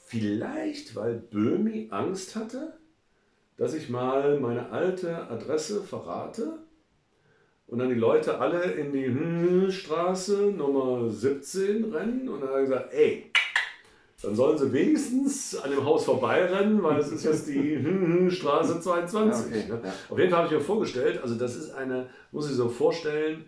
Vielleicht, 0.05 0.95
weil 0.95 1.15
Böhmi 1.15 1.89
Angst 1.91 2.37
hatte, 2.37 2.75
dass 3.57 3.73
ich 3.73 3.89
mal 3.89 4.39
meine 4.41 4.69
alte 4.71 5.27
Adresse 5.31 5.83
verrate 5.83 6.59
und 7.67 7.79
dann 7.79 7.89
die 7.89 7.95
Leute 7.95 8.41
alle 8.41 8.63
in 8.73 8.93
die 8.93 9.07
hm, 9.07 9.71
Straße 9.71 10.53
Nummer 10.55 11.09
17 11.09 11.91
rennen 11.91 12.29
und 12.29 12.43
dann 12.43 12.51
hat 12.51 12.57
er 12.57 12.63
gesagt, 12.63 12.93
ey, 12.93 13.33
dann 14.21 14.35
sollen 14.35 14.59
sie 14.59 14.71
wenigstens 14.71 15.57
an 15.57 15.71
dem 15.71 15.83
Haus 15.83 16.05
vorbeirennen, 16.05 16.83
weil 16.83 17.01
es 17.01 17.11
ist 17.11 17.25
jetzt 17.25 17.49
die 17.49 17.77
hm, 17.77 18.31
Straße 18.31 18.83
22. 18.83 19.51
Ja, 19.51 19.77
okay, 19.77 19.87
ne? 19.87 19.93
Auf 20.11 20.19
jeden 20.19 20.31
Fall 20.31 20.41
habe 20.41 20.55
ich 20.55 20.61
mir 20.61 20.65
vorgestellt, 20.65 21.23
also 21.23 21.37
das 21.37 21.57
ist 21.57 21.71
eine, 21.71 22.11
muss 22.33 22.51
ich 22.51 22.57
so 22.57 22.69
vorstellen, 22.69 23.47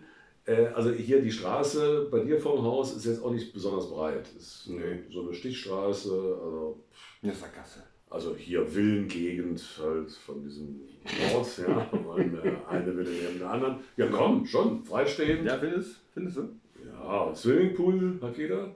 also 0.75 0.91
hier 0.91 1.21
die 1.21 1.31
Straße 1.31 2.07
bei 2.11 2.19
dir 2.19 2.39
vorm 2.39 2.63
Haus 2.63 2.95
ist 2.95 3.05
jetzt 3.05 3.23
auch 3.23 3.31
nicht 3.31 3.51
besonders 3.53 3.89
breit. 3.89 4.27
Ist 4.37 4.67
Nee. 4.69 4.99
so 5.11 5.21
eine 5.23 5.33
Stichstraße, 5.33 6.11
also, 6.11 6.83
Eine 7.23 7.33
Sackgasse. 7.33 7.83
also 8.09 8.35
hier 8.35 8.65
Villengegend 8.65 9.63
halt 9.81 10.11
von 10.11 10.43
diesem 10.43 10.81
Ort, 11.33 11.57
ja. 11.57 11.89
Äh, 11.91 12.73
eine 12.75 12.95
will 12.95 13.03
neben 13.23 13.39
der 13.39 13.49
anderen. 13.49 13.77
Ja 13.97 14.07
komm, 14.07 14.45
schon, 14.45 14.83
freistehend. 14.83 15.45
Ja, 15.45 15.57
findest, 15.57 16.01
findest 16.13 16.37
du? 16.37 16.49
Ja, 16.85 17.33
Swimmingpool 17.35 18.19
hat 18.21 18.37
jeder. 18.37 18.75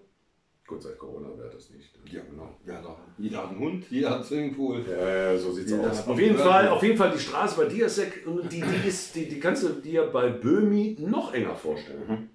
Gut, 0.70 0.84
seit 0.84 1.00
Corona 1.00 1.30
wäre 1.36 1.50
das 1.50 1.72
nicht. 1.72 1.90
Ja, 2.12 2.22
genau. 2.30 2.56
Ja, 2.64 2.80
doch. 2.80 3.00
Jeder 3.18 3.40
hat 3.40 3.50
einen 3.50 3.60
Hund, 3.60 3.86
jeder 3.90 4.12
hat 4.12 4.24
Swimmingpool. 4.24 4.86
Ja, 4.88 5.36
so 5.36 5.52
sieht's 5.52 5.72
Jeder 5.72 5.90
aus. 5.90 6.08
Auf 6.08 6.20
jeden. 6.20 6.38
Fall, 6.38 6.68
auf 6.68 6.84
jeden 6.84 6.96
Fall 6.96 7.12
die 7.12 7.20
Straße 7.20 7.58
bei 7.58 7.66
Diasek, 7.66 8.24
die, 8.52 8.62
die, 8.62 8.88
ist, 8.88 9.16
die, 9.16 9.28
die 9.28 9.40
kannst 9.40 9.64
du 9.64 9.70
dir 9.70 10.04
bei 10.04 10.30
Böhmi 10.30 10.96
noch 11.00 11.34
enger 11.34 11.56
vorstellen. 11.56 12.04
Mhm. 12.08 12.30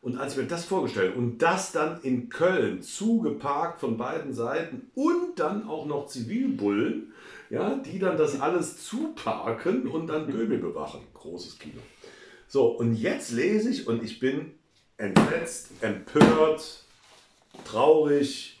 Und 0.00 0.16
als 0.16 0.34
ich 0.34 0.42
mir 0.42 0.46
das 0.46 0.64
vorgestellt 0.64 1.16
und 1.16 1.38
das 1.38 1.72
dann 1.72 2.00
in 2.02 2.28
Köln 2.28 2.82
zugeparkt 2.82 3.80
von 3.80 3.96
beiden 3.96 4.32
Seiten 4.32 4.92
und 4.94 5.40
dann 5.40 5.66
auch 5.66 5.86
noch 5.86 6.06
Zivilbullen, 6.06 7.14
ja, 7.50 7.74
die 7.74 7.98
dann 7.98 8.16
das 8.16 8.40
alles 8.40 8.84
zuparken 8.86 9.88
und 9.88 10.06
dann 10.06 10.28
Böhmi 10.28 10.58
bewachen. 10.58 11.00
Großes 11.14 11.58
Kino. 11.58 11.80
So, 12.46 12.68
und 12.68 12.94
jetzt 12.94 13.32
lese 13.32 13.70
ich 13.70 13.88
und 13.88 14.04
ich 14.04 14.20
bin 14.20 14.52
entsetzt, 14.98 15.70
empört, 15.80 16.83
traurig, 17.64 18.60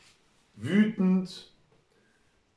wütend. 0.56 1.50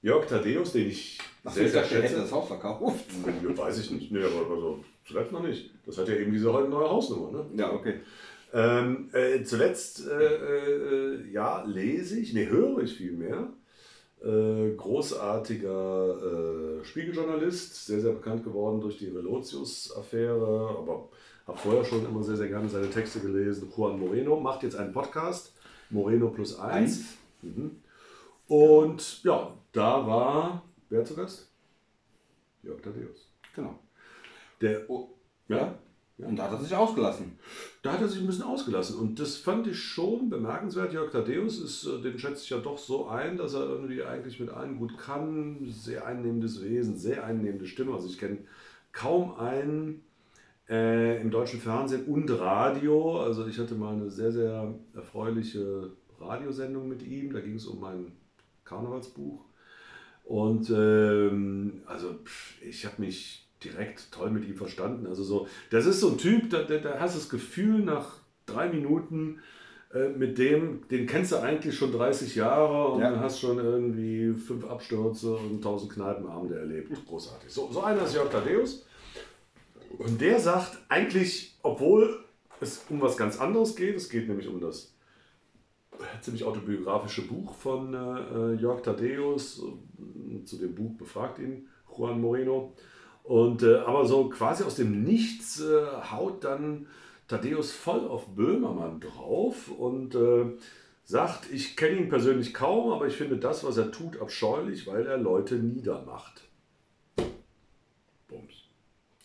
Jörg 0.02 0.28
Thaddeus, 0.28 0.74
den 0.74 0.90
ich 0.90 1.18
Ach, 1.44 1.52
sehr, 1.52 1.70
sehr 1.70 1.82
er 1.82 1.88
hätte 1.88 2.02
schätze. 2.02 2.22
das 2.22 2.32
Haus 2.32 2.48
verkauft. 2.48 3.06
Ja, 3.44 3.58
weiß 3.58 3.80
ich 3.80 3.92
nicht. 3.92 4.12
Nee, 4.12 4.24
aber 4.24 4.54
also, 4.54 4.84
zuletzt 5.06 5.32
noch 5.32 5.44
nicht. 5.44 5.72
Das 5.86 5.98
hat 5.98 6.08
ja 6.08 6.16
eben 6.16 6.32
diese 6.32 6.52
heute 6.54 6.70
neue 6.70 6.90
Hausnummer. 6.90 7.32
Ne? 7.32 7.46
Ja, 7.56 7.74
okay. 7.74 7.96
Ähm, 8.54 9.10
äh, 9.14 9.44
zuletzt, 9.44 10.08
äh, 10.08 10.36
äh, 10.36 11.32
ja, 11.32 11.64
lese 11.66 12.20
ich, 12.20 12.34
nee, 12.34 12.48
höre 12.48 12.80
ich 12.80 12.96
vielmehr. 12.96 13.50
Äh, 14.24 14.72
großartiger 14.76 16.80
äh, 16.82 16.86
Spiegeljournalist, 16.86 17.86
sehr, 17.86 18.02
sehr 18.02 18.14
bekannt 18.14 18.44
geworden 18.44 18.82
durch 18.82 18.98
die 18.98 19.10
Relotius-Affäre, 19.10 20.76
aber 20.80 21.10
habe 21.46 21.58
vorher 21.58 21.86
schon 21.86 22.06
immer 22.06 22.24
sehr, 22.24 22.36
sehr 22.36 22.48
gerne 22.48 22.68
seine 22.68 22.90
Texte 22.90 23.20
gelesen. 23.20 23.72
Juan 23.76 24.00
Moreno 24.00 24.40
macht 24.40 24.64
jetzt 24.64 24.76
einen 24.76 24.92
Podcast, 24.92 25.54
Moreno 25.90 26.30
plus 26.30 26.60
eins. 26.60 27.18
Mhm. 27.42 27.72
Und 28.48 29.24
ja, 29.24 29.54
da 29.72 30.08
war, 30.08 30.64
wer 30.90 31.04
zu 31.04 31.16
Gast? 31.16 31.50
Jörg 32.64 32.82
Thaddeus. 32.82 33.30
Genau. 33.56 33.78
Der, 34.62 34.90
Oh, 34.90 35.10
ja, 35.48 35.78
Und 36.18 36.36
da 36.36 36.46
hat 36.46 36.54
er 36.54 36.60
sich 36.60 36.76
ausgelassen. 36.76 37.38
Da 37.84 37.94
hat 37.94 38.02
er 38.02 38.08
sich 38.08 38.20
ein 38.20 38.28
bisschen 38.28 38.44
ausgelassen 38.44 38.98
und 38.98 39.20
das 39.20 39.38
fand 39.38 39.68
ich 39.68 39.80
schon 39.80 40.30
bemerkenswert. 40.30 40.94
Jörg 40.94 41.12
Thaddeus 41.12 41.60
ist, 41.60 41.86
äh, 41.86 42.02
den 42.02 42.18
schätze 42.18 42.44
ich 42.44 42.50
ja 42.50 42.58
doch 42.58 42.78
so 42.78 43.08
ein, 43.08 43.38
dass 43.38 43.54
er 43.54 43.68
irgendwie 43.68 44.04
eigentlich 44.04 44.40
mit 44.40 44.50
allen 44.50 44.78
gut 44.78 44.98
kann. 44.98 45.68
Sehr 45.70 46.06
einnehmendes 46.06 46.64
Wesen, 46.64 46.98
sehr 46.98 47.24
einnehmende 47.24 47.68
Stimme. 47.68 47.94
Also 47.94 48.08
ich 48.08 48.18
kenne 48.18 48.40
kaum 48.92 49.36
einen 49.36 50.04
äh, 50.70 51.22
im 51.22 51.32
deutschen 51.32 51.60
Fernsehen 51.60 52.06
und 52.06 52.30
Radio. 52.32 53.20
Also 53.22 53.48
ich 53.48 53.58
hatte 53.60 53.76
mal 53.76 53.94
eine 53.94 54.10
sehr, 54.10 54.32
sehr 54.32 54.74
erfreuliche 54.94 55.92
Radiosendung 56.20 56.88
mit 56.88 57.04
ihm. 57.04 57.32
Da 57.34 57.40
ging 57.40 57.56
es 57.56 57.66
um 57.68 57.80
mein 57.80 58.12
Karnevalsbuch. 58.66 59.46
Und 60.24 60.70
ähm, 60.70 61.82
also 61.86 62.14
pff, 62.26 62.62
ich 62.62 62.86
habe 62.86 63.02
mich 63.02 63.48
direkt 63.64 64.12
toll 64.12 64.30
mit 64.30 64.48
ihm 64.48 64.56
verstanden. 64.56 65.08
Also 65.08 65.24
so, 65.24 65.48
das 65.72 65.86
ist 65.86 66.02
so 66.02 66.10
ein 66.10 66.18
Typ, 66.18 66.50
da, 66.50 66.64
da, 66.64 66.78
da 66.78 67.00
hast 67.00 67.16
du 67.16 67.20
das 67.20 67.30
Gefühl 67.30 67.80
nach 67.80 68.20
drei 68.46 68.68
Minuten 68.70 69.40
äh, 69.94 70.10
mit 70.10 70.38
dem, 70.38 70.88
den 70.90 71.08
kennst 71.08 71.32
du 71.32 71.38
eigentlich 71.38 71.76
schon 71.78 71.92
30 71.94 72.36
Jahre 72.36 72.90
und 72.90 73.02
Ja. 73.02 73.20
hast 73.22 73.40
schon 73.40 73.58
irgendwie 73.58 74.34
fünf 74.34 74.66
Abstürze 74.70 75.34
und 75.36 75.62
tausend 75.64 75.94
Kneipenabende 75.94 76.60
erlebt. 76.60 76.92
Großartig. 77.08 77.50
So, 77.52 77.70
so 77.72 77.82
einer 77.82 78.04
ist 78.04 78.14
Jörg 78.14 78.30
Thaddeus. 78.30 78.86
Und 79.98 80.22
der 80.22 80.40
sagt 80.40 80.78
eigentlich, 80.90 81.58
obwohl 81.64 82.24
es 82.60 82.86
um 82.90 83.02
was 83.02 83.18
ganz 83.18 83.40
anderes 83.40 83.76
geht, 83.76 83.96
es 83.96 84.10
geht 84.10 84.28
nämlich 84.28 84.48
um 84.48 84.60
das 84.60 84.94
ziemlich 86.22 86.44
autobiografische 86.44 87.28
Buch 87.28 87.56
von 87.56 87.94
äh, 87.94 88.54
Jörg 88.62 88.82
Thaddeus. 88.82 89.64
Zu 90.46 90.58
dem 90.58 90.76
Buch 90.76 90.96
befragt 90.98 91.40
ihn 91.40 91.68
Juan 91.96 92.22
Moreno. 92.22 92.74
Und, 93.24 93.64
äh, 93.64 93.78
aber 93.78 94.06
so 94.06 94.30
quasi 94.30 94.64
aus 94.64 94.76
dem 94.76 95.04
Nichts 95.04 95.60
äh, 95.60 95.86
haut 96.12 96.44
dann 96.44 96.88
Thaddeus 97.28 97.72
voll 97.72 98.08
auf 98.08 98.28
Böhmermann 98.36 99.02
drauf 99.02 99.70
und 99.70 100.16
äh, 100.16 100.46
sagt, 101.04 101.52
ich 101.52 101.76
kenne 101.76 101.98
ihn 101.98 102.10
persönlich 102.10 102.54
kaum, 102.54 102.92
aber 102.92 103.08
ich 103.08 103.16
finde 103.16 103.38
das, 103.38 103.64
was 103.66 103.78
er 103.78 103.92
tut, 103.92 104.22
abscheulich, 104.22 104.88
weil 104.88 105.06
er 105.06 105.18
Leute 105.18 105.56
niedermacht. 105.56 106.47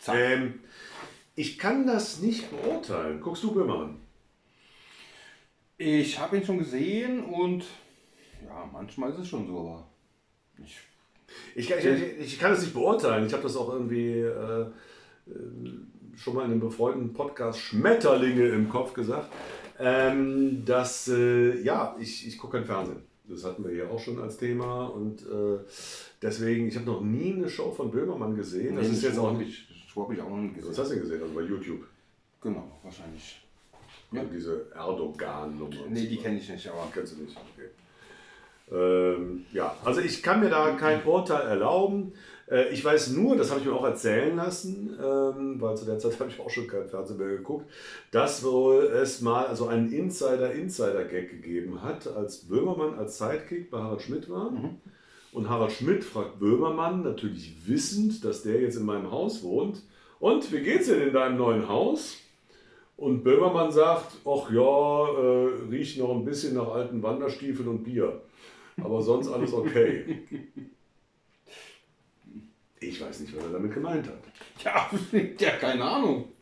Ähm, 0.09 0.61
ich 1.35 1.59
kann 1.59 1.87
das 1.87 2.21
nicht 2.21 2.50
beurteilen. 2.50 3.21
Guckst 3.21 3.42
du 3.42 3.52
Böhmermann? 3.52 3.99
Ich 5.78 6.18
habe 6.18 6.37
ihn 6.37 6.44
schon 6.44 6.59
gesehen 6.59 7.25
und 7.25 7.64
ja, 8.44 8.68
manchmal 8.73 9.11
ist 9.11 9.18
es 9.18 9.28
schon 9.28 9.47
so, 9.47 9.59
aber 9.59 9.87
ich, 10.62 10.76
Ich, 11.54 11.68
kann- 11.68 11.78
ich, 11.78 12.18
ich 12.21 12.38
kann 12.38 12.52
es 12.52 12.61
nicht 12.62 12.75
beurteilen. 12.75 13.26
Ich 13.26 13.32
habe 13.32 13.42
das 13.42 13.56
auch 13.56 13.73
irgendwie 13.73 14.18
äh, 14.21 14.62
äh, 14.62 14.71
schon 16.16 16.35
mal 16.35 16.44
in 16.44 16.52
einem 16.52 16.61
befreundeten 16.61 17.12
Podcast 17.12 17.59
Schmetterlinge 17.61 18.47
im 18.49 18.68
Kopf 18.68 18.92
gesagt, 18.92 19.32
ähm, 19.78 20.64
dass, 20.64 21.09
äh, 21.09 21.61
ja, 21.62 21.97
ich, 21.99 22.26
ich 22.28 22.38
gucke 22.38 22.59
kein 22.59 22.66
Fernsehen. 22.66 23.02
Das 23.25 23.44
hatten 23.44 23.64
wir 23.64 23.71
hier 23.73 23.90
auch 23.90 23.99
schon 23.99 24.21
als 24.21 24.37
Thema 24.37 24.85
und 24.87 25.23
äh, 25.23 25.59
deswegen, 26.21 26.68
ich 26.68 26.76
habe 26.76 26.87
noch 26.87 27.00
nie 27.00 27.32
eine 27.32 27.49
Show 27.49 27.71
von 27.71 27.90
Böhmermann 27.90 28.37
gesehen. 28.37 28.76
Das 28.76 28.87
Nee, 28.88 28.94
ist 28.94 29.02
jetzt 29.02 29.18
auch 29.18 29.32
nicht. 29.37 29.68
Show 29.93 30.03
habe 30.05 30.15
ich 30.15 30.21
auch 30.21 30.29
noch 30.29 30.37
nicht 30.39 30.57
Was 30.57 30.69
gesehen. 30.69 30.83
hast 30.83 30.91
du 30.91 30.95
denn 30.95 31.03
gesehen? 31.03 31.23
Also 31.23 31.35
bei 31.35 31.43
YouTube. 31.43 31.87
Genau, 32.41 32.79
wahrscheinlich. 32.83 33.43
Ja. 34.11 34.23
Diese 34.25 34.67
Erdogan-Nummer. 34.75 35.75
Nee, 35.89 36.07
die 36.07 36.17
kenne 36.17 36.39
ich 36.39 36.49
nicht, 36.49 36.69
aber 36.69 36.89
Kennst 36.93 37.17
du 37.17 37.23
nicht? 37.23 37.37
Okay. 37.37 37.69
Ähm, 38.71 39.45
ja, 39.53 39.75
also 39.85 40.01
ich 40.01 40.23
kann 40.23 40.41
mir 40.41 40.49
da 40.49 40.71
kein 40.73 41.05
Urteil 41.05 41.47
erlauben. 41.47 42.13
Äh, 42.51 42.69
ich 42.69 42.85
weiß 42.85 43.11
nur, 43.11 43.37
das 43.37 43.51
habe 43.51 43.61
ich 43.61 43.67
mir 43.67 43.75
auch 43.75 43.85
erzählen 43.85 44.35
lassen, 44.37 44.99
ähm, 45.03 45.61
weil 45.61 45.77
zu 45.77 45.85
der 45.85 45.99
Zeit 45.99 46.19
habe 46.21 46.31
ich 46.31 46.41
auch 46.41 46.51
schon 46.51 46.67
kein 46.69 46.89
Fernsehen 46.89 47.19
mehr 47.19 47.29
geguckt, 47.29 47.71
dass 48.11 48.43
wohl 48.45 48.85
es 48.85 49.21
mal 49.21 49.47
also 49.47 49.67
einen 49.67 49.93
Insider-Insider-Gag 49.93 51.31
gegeben 51.31 51.83
hat, 51.83 52.07
als 52.07 52.39
Böhmermann 52.49 52.99
als 52.99 53.19
Sidekick 53.19 53.71
bei 53.71 53.79
Harald 53.79 54.03
Schmidt 54.03 54.29
war. 54.31 54.53
Und 55.33 55.49
Harald 55.49 55.73
Schmidt 55.73 56.05
fragt 56.05 56.39
Böhmermann, 56.39 57.03
natürlich 57.03 57.67
wissend, 57.67 58.23
dass 58.25 58.43
der 58.43 58.61
jetzt 58.61 58.77
in 58.77 58.85
meinem 58.85 59.11
Haus 59.11 59.43
wohnt. 59.43 59.83
Und 60.21 60.53
wie 60.53 60.61
geht's 60.61 60.87
denn 60.87 61.01
in 61.01 61.12
deinem 61.15 61.39
neuen 61.39 61.69
Haus? 61.69 62.19
Und 62.99 63.25
Böhmermann 63.25 63.73
sagt, 63.73 64.12
ach 64.27 64.51
ja, 64.53 65.09
äh, 65.09 65.71
riecht 65.71 65.99
noch 65.99 66.15
ein 66.15 66.25
bisschen 66.25 66.55
nach 66.55 66.69
alten 66.69 67.03
Wanderstiefeln 67.03 67.67
und 67.67 67.83
Bier. 67.83 68.21
Aber 68.83 69.03
sonst 69.03 69.29
alles 69.29 69.53
okay. 69.53 70.29
Ich 72.79 73.01
weiß 73.01 73.21
nicht, 73.21 73.35
was 73.37 73.45
er 73.45 73.53
damit 73.53 73.73
gemeint 73.73 74.07
hat. 74.07 74.23
ja, 74.62 74.91
ja, 75.39 75.51
keine 75.53 75.85
Ahnung. 75.85 76.33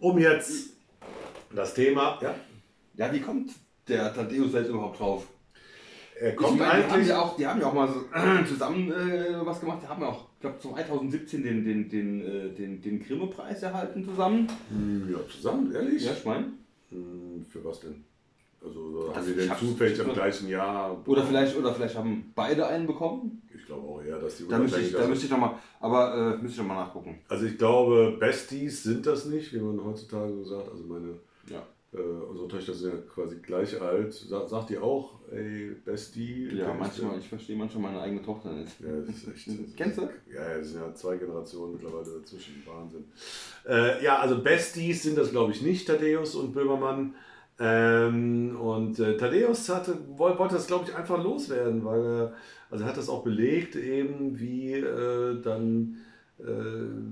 Um 0.00 0.18
jetzt 0.18 0.70
das 1.54 1.74
Thema, 1.74 2.18
ja, 2.22 2.34
Ja, 2.96 3.12
wie 3.12 3.20
kommt 3.20 3.50
der 3.88 4.14
Thaddeus 4.14 4.52
selbst 4.52 4.68
überhaupt 4.70 4.98
drauf? 5.00 5.26
er 6.20 6.36
kommt 6.36 6.52
ich 6.54 6.58
meine, 6.60 6.84
die 6.84 6.90
haben 6.90 7.06
ja 7.06 7.20
auch, 7.20 7.36
die 7.36 7.46
haben 7.46 7.60
ja 7.60 7.66
auch 7.66 7.74
mal 7.74 7.88
so, 7.88 8.04
zusammen 8.48 8.92
äh, 8.92 9.44
was 9.44 9.60
gemacht. 9.60 9.78
Die 9.82 9.88
haben 9.88 10.02
ja 10.02 10.08
auch, 10.08 10.26
ich 10.34 10.40
glaube, 10.40 10.58
2017 10.60 11.42
den, 11.42 11.64
den, 11.64 11.88
den, 11.88 12.20
äh, 12.24 12.48
den, 12.50 12.80
den 12.80 13.02
Grimme-Preis 13.02 13.62
erhalten 13.62 14.04
zusammen. 14.04 14.46
Hm, 14.70 15.08
Ja, 15.12 15.18
zusammen, 15.28 15.74
ehrlich? 15.74 16.04
Ja, 16.04 16.12
ich 16.12 16.24
meine. 16.24 16.52
Hm, 16.90 17.44
Für 17.50 17.64
was 17.64 17.80
denn? 17.80 18.04
Also 18.64 19.08
Das- 19.08 19.16
haben 19.16 19.26
die 19.26 19.32
ich 19.32 19.48
denn 19.48 19.56
zufällig 19.58 19.98
im 19.98 20.12
gleichen 20.12 20.48
Jahr? 20.48 20.96
Oder 21.06 21.24
vielleicht, 21.24 21.56
oder 21.56 21.74
vielleicht 21.74 21.96
haben 21.96 22.30
beide 22.36 22.66
einen 22.68 22.86
bekommen. 22.86 23.42
Ich 23.52 23.66
glaube 23.66 23.82
auch 23.88 24.02
eher, 24.02 24.18
dass 24.20 24.36
die 24.36 24.46
Da 24.46 24.58
müsste 24.58 24.80
ich, 24.80 24.92
da 24.92 25.06
müsste 25.08 25.24
ich 25.26 25.30
nochmal, 25.32 25.54
aber 25.80 26.14
äh, 26.14 26.42
müsste 26.42 26.48
ich 26.50 26.58
noch 26.58 26.66
mal 26.74 26.84
nachgucken. 26.84 27.18
Also 27.28 27.46
ich 27.46 27.58
glaube, 27.58 28.16
Besties 28.20 28.84
sind 28.84 29.06
das 29.06 29.24
nicht, 29.26 29.52
wie 29.52 29.58
man 29.58 29.84
heutzutage 29.84 30.32
so 30.32 30.44
sagt. 30.44 30.70
Also 30.70 30.84
meine, 30.84 31.14
Ja. 31.48 31.62
Äh, 31.92 31.98
unsere 31.98 32.48
Töchter 32.48 32.72
sind 32.74 32.92
ja 32.94 33.00
quasi 33.12 33.36
gleich 33.36 33.80
alt. 33.80 34.12
Sa 34.14 34.46
sagt 34.48 34.70
die 34.70 34.78
auch, 34.78 35.20
ey, 35.30 35.76
Bestie? 35.84 36.48
Ja, 36.56 36.72
ich 36.72 36.78
manchmal, 36.78 37.18
ich 37.18 37.28
verstehe 37.28 37.56
manchmal 37.56 37.82
meine 37.92 38.00
eigene 38.02 38.22
Tochter 38.22 38.52
nicht. 38.52 38.80
Ja, 38.80 38.88
das 38.96 39.08
ist 39.16 39.28
echt. 39.28 39.48
das 39.48 39.76
Kennst 39.76 39.98
du? 39.98 40.02
Ja, 40.32 40.58
das 40.58 40.68
sind 40.70 40.80
ja 40.80 40.94
zwei 40.94 41.16
Generationen 41.16 41.74
mittlerweile 41.74 42.20
dazwischen. 42.20 42.62
Wahnsinn. 42.66 43.04
Äh, 43.68 44.02
ja, 44.02 44.18
also 44.18 44.42
Besties 44.42 45.02
sind 45.02 45.18
das, 45.18 45.30
glaube 45.30 45.52
ich, 45.52 45.62
nicht, 45.62 45.86
Thaddeus 45.86 46.34
und 46.34 46.52
Böhmermann. 46.52 47.14
Ähm, 47.58 48.58
und 48.58 48.98
äh, 48.98 49.16
Thaddeus 49.16 49.68
hatte, 49.68 49.96
woll- 50.16 50.38
wollte 50.38 50.54
das, 50.54 50.66
glaube 50.66 50.86
ich, 50.88 50.96
einfach 50.96 51.22
loswerden, 51.22 51.84
weil 51.84 52.00
er, 52.04 52.32
also 52.70 52.84
hat 52.86 52.96
das 52.96 53.08
auch 53.10 53.22
belegt, 53.22 53.76
eben 53.76 54.38
wie 54.40 54.72
äh, 54.72 55.40
dann 55.42 55.98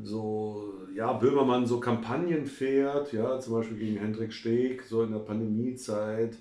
so, 0.03 0.75
ja, 0.95 1.13
Böhmermann 1.13 1.67
so 1.67 1.81
Kampagnen 1.81 2.47
fährt, 2.47 3.13
ja, 3.13 3.39
zum 3.39 3.55
Beispiel 3.55 3.79
gegen 3.79 3.99
Hendrik 3.99 4.33
Steg, 4.33 4.83
so 4.83 5.03
in 5.03 5.13
der 5.13 5.21
Pandemiezeit, 5.21 6.37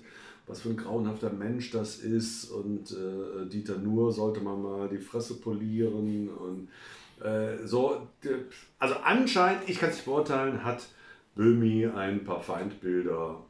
was 0.46 0.62
für 0.62 0.70
ein 0.70 0.76
grauenhafter 0.76 1.30
Mensch 1.30 1.70
das 1.70 1.98
ist 1.98 2.50
und 2.50 2.90
äh, 2.90 3.48
Dieter 3.48 3.78
Nuhr 3.78 4.12
sollte 4.12 4.40
man 4.40 4.60
mal 4.62 4.88
die 4.88 4.98
Fresse 4.98 5.34
polieren 5.40 6.28
und 6.28 6.68
äh, 7.24 7.64
so, 7.66 8.08
also 8.78 8.94
anscheinend, 9.04 9.68
ich 9.68 9.78
kann 9.78 9.90
es 9.90 9.96
nicht 9.96 10.06
beurteilen, 10.06 10.64
hat 10.64 10.88
Böhmi 11.36 11.86
ein 11.86 12.24
paar 12.24 12.42
Feindbilder. 12.42 13.44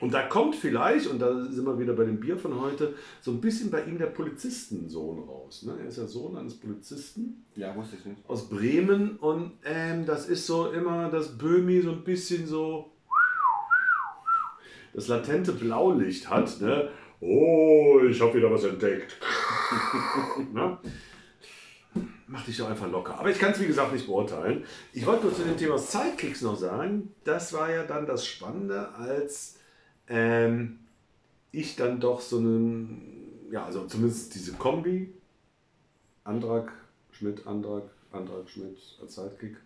Und 0.00 0.12
da 0.12 0.22
kommt 0.22 0.56
vielleicht, 0.56 1.06
und 1.06 1.20
da 1.20 1.44
sind 1.44 1.64
wir 1.64 1.78
wieder 1.78 1.92
bei 1.92 2.04
dem 2.04 2.18
Bier 2.18 2.36
von 2.36 2.60
heute, 2.60 2.94
so 3.20 3.30
ein 3.30 3.40
bisschen 3.40 3.70
bei 3.70 3.84
ihm 3.84 3.96
der 3.96 4.06
Polizistensohn 4.06 5.20
raus. 5.20 5.62
Ne? 5.62 5.76
Er 5.80 5.86
ist 5.88 5.98
ja 5.98 6.06
Sohn 6.06 6.36
eines 6.36 6.58
Polizisten 6.58 7.44
Ja, 7.54 7.74
wusste 7.76 7.96
ich 7.96 8.04
nicht. 8.04 8.18
aus 8.28 8.48
Bremen 8.48 9.16
und 9.18 9.52
ähm, 9.64 10.04
das 10.04 10.28
ist 10.28 10.46
so 10.46 10.72
immer, 10.72 11.10
dass 11.10 11.38
Böhmi 11.38 11.80
so 11.80 11.92
ein 11.92 12.02
bisschen 12.02 12.46
so 12.46 12.90
das 14.92 15.06
latente 15.08 15.52
Blaulicht 15.52 16.28
hat. 16.28 16.60
Ne? 16.60 16.88
Oh, 17.20 18.00
ich 18.08 18.20
habe 18.20 18.34
wieder 18.34 18.50
was 18.50 18.64
entdeckt. 18.64 19.16
ne? 20.52 20.76
Mach 22.26 22.44
dich 22.44 22.56
doch 22.56 22.68
einfach 22.68 22.90
locker. 22.90 23.18
Aber 23.18 23.30
ich 23.30 23.38
kann 23.38 23.52
es 23.52 23.60
wie 23.60 23.66
gesagt 23.66 23.92
nicht 23.92 24.06
beurteilen. 24.06 24.64
Ich 24.92 25.06
wollte 25.06 25.26
nur 25.26 25.34
zu 25.34 25.44
dem 25.44 25.56
Thema 25.56 25.78
Sidekicks 25.78 26.42
noch 26.42 26.56
sagen, 26.56 27.14
das 27.22 27.52
war 27.52 27.70
ja 27.70 27.84
dann 27.84 28.06
das 28.06 28.26
Spannende, 28.26 28.88
als 28.94 29.58
ähm, 30.08 30.78
ich 31.52 31.76
dann 31.76 32.00
doch 32.00 32.20
so 32.20 32.38
einen, 32.38 33.46
ja, 33.50 33.64
also 33.64 33.86
zumindest 33.86 34.34
diese 34.34 34.52
Kombi, 34.54 35.12
Antrag, 36.24 36.72
Schmidt, 37.12 37.46
Antrag, 37.46 37.84
Antrag, 38.12 38.48
Schmidt 38.48 38.78
als 39.00 39.14
Sidekick, 39.14 39.56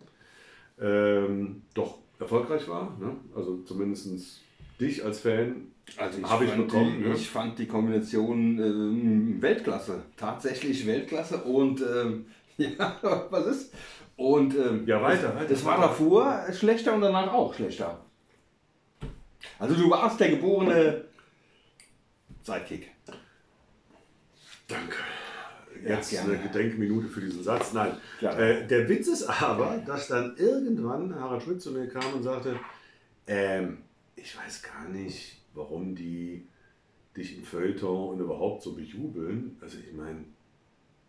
ähm, 0.79 1.63
doch 1.73 1.97
erfolgreich 2.19 2.67
war. 2.67 2.95
Ne? 2.99 3.15
Also 3.35 3.57
zumindest 3.63 4.41
dich 4.79 5.03
als 5.03 5.19
Fan 5.19 5.67
Also 5.97 6.19
ich, 6.19 6.25
Hab 6.25 6.41
ich 6.41 6.49
fand, 6.49 6.67
bekommen, 6.67 6.97
die, 7.01 7.07
ne? 7.09 7.13
ich 7.15 7.29
fand 7.29 7.59
die 7.59 7.67
Kombination 7.67 8.59
ähm, 8.59 9.41
Weltklasse. 9.41 10.03
Tatsächlich 10.17 10.85
Weltklasse. 10.85 11.37
Und 11.43 11.81
ähm, 11.81 12.25
ja, 12.57 12.97
was 13.29 13.45
ist? 13.47 13.73
Und 14.15 14.53
ähm, 14.55 14.85
Ja, 14.85 15.01
weiter, 15.01 15.33
weiter. 15.35 15.47
das 15.47 15.63
war 15.65 15.79
davor 15.79 16.43
schlechter 16.51 16.93
und 16.93 17.01
danach 17.01 17.31
auch 17.33 17.53
schlechter. 17.53 17.99
Also 19.59 19.75
du 19.75 19.89
warst 19.89 20.19
der 20.19 20.29
geborene 20.29 21.05
Sidekick. 22.43 22.91
Danke. 24.67 24.95
Ja, 25.83 25.95
Jetzt 25.95 26.11
gerne. 26.11 26.33
eine 26.33 26.43
Gedenkminute 26.43 27.07
für 27.07 27.21
diesen 27.21 27.43
Satz. 27.43 27.73
Nein. 27.73 27.91
Äh, 28.21 28.67
der 28.67 28.87
Witz 28.89 29.07
ist 29.07 29.23
aber, 29.23 29.77
dass 29.85 30.07
dann 30.07 30.35
irgendwann 30.37 31.13
Harald 31.15 31.43
Schmidt 31.43 31.61
zu 31.61 31.71
mir 31.71 31.87
kam 31.87 32.13
und 32.13 32.23
sagte, 32.23 32.59
ähm, 33.27 33.79
ich 34.15 34.37
weiß 34.37 34.63
gar 34.63 34.87
nicht, 34.89 35.37
warum 35.53 35.95
die 35.95 36.47
dich 37.15 37.37
im 37.37 37.43
Feuilleton 37.43 38.13
und 38.13 38.19
überhaupt 38.19 38.63
so 38.63 38.73
bejubeln. 38.73 39.57
Also 39.61 39.77
ich 39.77 39.93
meine, 39.93 40.25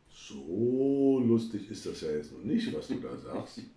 so 0.09 1.23
lustig 1.25 1.71
ist 1.71 1.87
das 1.87 2.01
ja 2.03 2.11
jetzt 2.13 2.33
noch 2.33 2.45
nicht, 2.45 2.75
was 2.75 2.89
du 2.89 3.01
da 3.01 3.17
sagst. 3.17 3.61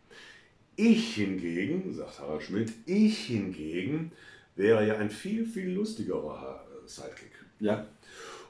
Ich 0.75 1.13
hingegen, 1.17 1.93
sagt 1.93 2.19
Harald 2.19 2.41
Schmidt, 2.41 2.73
ich 2.87 3.27
hingegen 3.27 4.11
wäre 4.55 4.85
ja 4.87 4.95
ein 4.97 5.09
viel, 5.09 5.45
viel 5.45 5.71
lustigerer 5.71 6.41
Ha- 6.41 6.63
Sidekick. 6.85 7.31
Ja. 7.59 7.85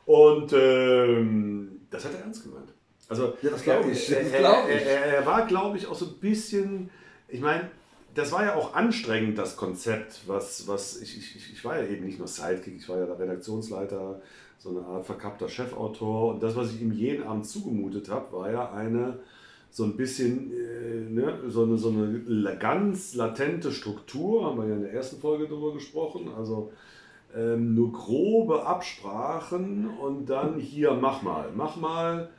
Und 0.06 0.52
ähm, 0.54 1.82
das 1.90 2.06
hat 2.06 2.14
er 2.14 2.22
ernst 2.22 2.44
gemeint. 2.44 2.70
Also, 3.10 3.34
Ja, 3.42 3.50
das 3.52 3.64
glaub 3.64 3.88
ich, 3.88 4.12
Er, 4.12 4.22
er, 4.22 4.40
glaub 4.40 4.70
ich. 4.70 4.82
er, 4.86 5.06
er 5.06 5.26
war, 5.26 5.46
glaube 5.48 5.78
ich, 5.78 5.88
auch 5.88 5.96
so 5.96 6.06
ein 6.06 6.20
bisschen. 6.20 6.90
Ich 7.28 7.40
meine, 7.42 7.70
das 8.16 8.32
war 8.32 8.44
ja 8.46 8.56
auch 8.56 8.74
anstrengend, 8.76 9.38
das 9.38 9.56
Konzept, 9.56 10.22
was, 10.28 10.68
was 10.68 11.02
ich, 11.02 11.18
ich, 11.18 11.36
ich- 11.36 11.54
ich 11.54 11.66
war 11.66 11.80
ja 11.82 11.88
eben 11.88 12.06
nicht 12.06 12.20
nur 12.20 12.28
Sidekick, 12.28 12.76
ich 12.78 12.90
war 12.90 12.98
ja 13.00 13.06
der 13.06 13.20
Redaktionsleiter, 13.20 14.22
so 14.60 14.70
eine 14.70 14.82
Art 14.86 15.06
verkappter 15.06 15.48
Chefautor. 15.50 16.34
Und 16.34 16.44
das, 16.44 16.56
was 16.56 16.72
ich 16.72 16.82
ihm 16.82 16.92
jeden 16.92 17.24
Abend 17.24 17.46
zugemutet 17.48 18.10
habe, 18.10 18.36
war 18.36 18.52
ja 18.52 18.72
eine 18.72 19.20
so 19.74 19.86
ein 19.86 19.98
bisschen 19.98 20.52
äh, 20.54 21.10
ne, 21.10 21.40
so 21.48 21.64
eine, 21.64 21.78
so 21.78 21.90
eine 21.90 22.58
ganz 22.60 23.16
latente 23.16 23.72
Struktur, 23.72 24.46
haben 24.46 24.60
wir 24.60 24.68
ja 24.68 24.76
in 24.76 24.84
der 24.84 24.94
ersten 24.94 25.20
Folge 25.20 25.48
darüber 25.48 25.74
gesprochen. 25.74 26.30
Also 26.38 26.72
ähm, 27.36 27.74
nur 27.74 27.92
grobe 27.92 28.68
Absprachen 28.68 29.90
und 29.90 30.30
dann 30.30 30.60
hier, 30.60 30.94
mach 30.94 31.24
mal, 31.24 31.50
mach 31.56 31.76
mal 31.76 32.30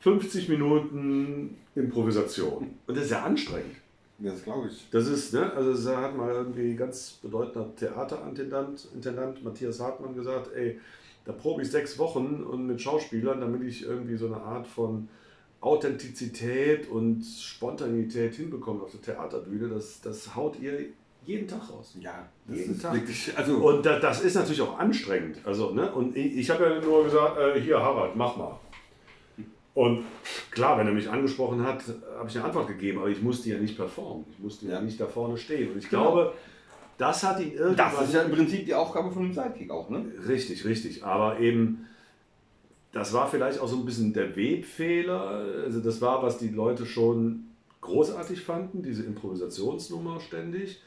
50 0.00 0.48
Minuten 0.48 1.56
Improvisation. 1.76 2.74
Und 2.88 2.96
das 2.96 3.04
ist 3.04 3.10
ja 3.12 3.22
anstrengend. 3.22 3.76
Ja, 4.18 4.32
das 4.32 4.42
glaube 4.42 4.66
ich. 4.66 4.88
Das 4.90 5.06
ist, 5.06 5.32
ne, 5.32 5.52
also 5.52 5.90
da 5.90 6.00
hat 6.02 6.16
mal 6.16 6.32
irgendwie 6.32 6.74
ganz 6.74 7.20
bedeutender 7.22 7.72
Theaterintendant 7.76 8.88
Intendant 8.92 9.44
Matthias 9.44 9.78
Hartmann 9.78 10.16
gesagt, 10.16 10.50
ey, 10.56 10.80
da 11.24 11.32
probe 11.32 11.62
ich 11.62 11.70
sechs 11.70 12.00
Wochen 12.00 12.42
und 12.42 12.66
mit 12.66 12.82
Schauspielern, 12.82 13.40
damit 13.40 13.62
ich 13.62 13.84
irgendwie 13.84 14.16
so 14.16 14.26
eine 14.26 14.38
Art 14.38 14.66
von 14.66 15.08
Authentizität 15.64 16.88
und 16.90 17.22
Spontanität 17.24 18.34
hinbekomme 18.34 18.82
auf 18.82 18.90
der 18.92 19.00
Theaterbühne. 19.00 19.68
Das, 19.68 20.00
das 20.02 20.34
haut 20.36 20.60
ihr 20.60 20.78
jeden 21.24 21.48
Tag 21.48 21.70
raus. 21.70 21.94
Ja, 22.00 22.28
Jeden 22.48 22.78
Tag. 22.78 22.92
wirklich. 22.94 23.32
Also, 23.36 23.56
Und 23.56 23.86
da, 23.86 23.98
das 23.98 24.20
ist 24.22 24.34
natürlich 24.34 24.60
auch 24.60 24.78
anstrengend. 24.78 25.38
Also, 25.44 25.70
ne? 25.72 25.90
Und 25.92 26.14
ich, 26.16 26.36
ich 26.36 26.50
habe 26.50 26.64
ja 26.64 26.80
nur 26.80 27.04
gesagt, 27.04 27.38
äh, 27.38 27.60
hier 27.60 27.78
Harald, 27.80 28.14
mach 28.14 28.36
mal. 28.36 28.58
Und 29.72 30.04
klar, 30.50 30.78
wenn 30.78 30.86
er 30.86 30.92
mich 30.92 31.08
angesprochen 31.08 31.64
hat, 31.66 31.82
habe 32.18 32.28
ich 32.28 32.36
eine 32.36 32.44
Antwort 32.44 32.68
gegeben, 32.68 32.98
aber 32.98 33.08
ich 33.08 33.22
musste 33.22 33.48
ja 33.50 33.58
nicht 33.58 33.76
performen. 33.76 34.24
Ich 34.30 34.38
musste 34.38 34.66
ja, 34.66 34.74
Ja. 34.74 34.80
nicht 34.82 35.00
da 35.00 35.06
vorne 35.06 35.36
stehen. 35.38 35.72
Und 35.72 35.78
ich 35.78 35.88
Genau. 35.88 36.12
glaube, 36.12 36.32
das 36.98 37.22
hat 37.24 37.40
ihn 37.40 37.52
irgendwann... 37.52 37.92
das 37.96 38.08
ist 38.08 38.14
ja 38.14 38.22
im 38.22 38.30
Prinzip 38.32 38.66
die 38.66 38.74
Aufgabe 38.74 39.10
von 39.10 39.24
einem 39.24 39.32
Sidekick 39.32 39.70
auch, 39.70 39.88
ne? 39.90 40.04
Richtig, 40.28 40.64
richtig. 40.66 41.02
Aber 41.04 41.40
eben, 41.40 41.86
das 42.94 43.12
war 43.12 43.28
vielleicht 43.28 43.58
auch 43.58 43.68
so 43.68 43.76
ein 43.76 43.84
bisschen 43.84 44.12
der 44.12 44.36
Webfehler. 44.36 45.20
Also 45.64 45.80
das 45.80 46.00
war, 46.00 46.22
was 46.22 46.38
die 46.38 46.48
Leute 46.48 46.86
schon 46.86 47.48
großartig 47.80 48.40
fanden, 48.40 48.82
diese 48.82 49.02
Improvisationsnummer 49.02 50.20
ständig. 50.20 50.80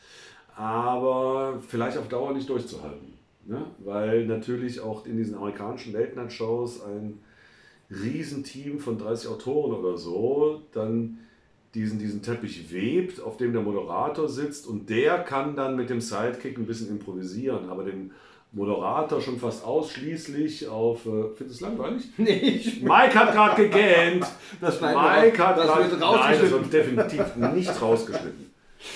Aber 0.56 1.62
vielleicht 1.68 1.98
auf 1.98 2.08
Dauer 2.08 2.34
nicht 2.34 2.50
durchzuhalten. 2.50 3.14
Ne? 3.46 3.66
Weil 3.80 4.26
natürlich 4.26 4.80
auch 4.80 5.06
in 5.06 5.18
diesen 5.18 5.36
amerikanischen 5.36 5.94
Late-Night-Shows 5.94 6.82
ein 6.84 7.20
Riesenteam 7.92 8.80
von 8.80 8.98
30 8.98 9.30
Autoren 9.30 9.74
oder 9.74 9.98
so 9.98 10.62
dann 10.72 11.20
diesen, 11.76 12.00
diesen 12.00 12.22
Teppich 12.22 12.72
webt, 12.72 13.22
auf 13.22 13.36
dem 13.36 13.52
der 13.52 13.62
Moderator 13.62 14.30
sitzt 14.30 14.66
und 14.66 14.90
der 14.90 15.20
kann 15.20 15.58
dann 15.58 15.76
mit 15.76 15.90
dem 15.90 16.00
Sidekick 16.00 16.58
ein 16.58 16.66
bisschen 16.66 16.90
improvisieren, 16.90 17.70
aber 17.70 17.84
den 17.84 18.12
Moderator 18.54 19.22
schon 19.22 19.38
fast 19.40 19.64
ausschließlich 19.66 20.68
auf. 20.70 21.06
Äh, 21.06 21.30
Findest 21.36 21.40
du 21.40 21.46
es 21.46 21.62
langweilig? 21.62 22.04
Nee, 22.18 22.32
ich, 22.34 22.82
Mike 22.82 23.14
hat 23.16 23.34
gerade 23.34 23.62
gegähnt. 23.64 24.26
das 24.62 24.82
Mike 24.82 24.98
hat 24.98 25.58
das 25.58 25.66
gerade. 25.68 25.92
wird 25.92 26.00
Nein, 26.00 26.00
das 26.00 26.02
rausgeschnitten. 26.10 26.52
wird 26.62 26.74
definitiv 26.74 27.36
nicht 27.54 27.82
rausgeschnitten. 27.82 28.48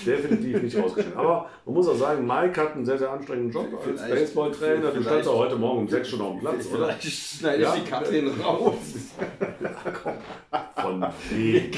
Definitiv 0.06 0.62
nicht 0.62 0.78
rausgeschnitten. 0.78 1.20
Aber 1.20 1.50
man 1.66 1.74
muss 1.76 1.88
auch 1.88 1.96
sagen, 1.96 2.26
Mike 2.26 2.62
hat 2.62 2.76
einen 2.76 2.86
sehr, 2.86 2.98
sehr 3.00 3.12
anstrengenden 3.12 3.52
Job 3.52 3.68
als 3.86 4.02
Vielleicht- 4.02 4.22
Baseballtrainer. 4.26 4.76
Du 4.82 4.92
vielleicht- 4.92 5.06
standst 5.08 5.30
ja 5.30 5.36
heute 5.36 5.56
Morgen 5.58 5.80
um 5.80 5.88
6 5.90 6.08
schon 6.08 6.22
auf 6.22 6.32
dem 6.34 6.40
Platz, 6.40 6.68
oder? 6.68 6.86
Vielleicht 6.86 7.04
schneide 7.04 7.64
Ja? 7.64 7.76
ich 7.76 7.84
die 7.84 7.90
Katrin 7.90 8.28
raus. 8.42 8.76
Von 10.82 11.06
wegen. 11.32 11.72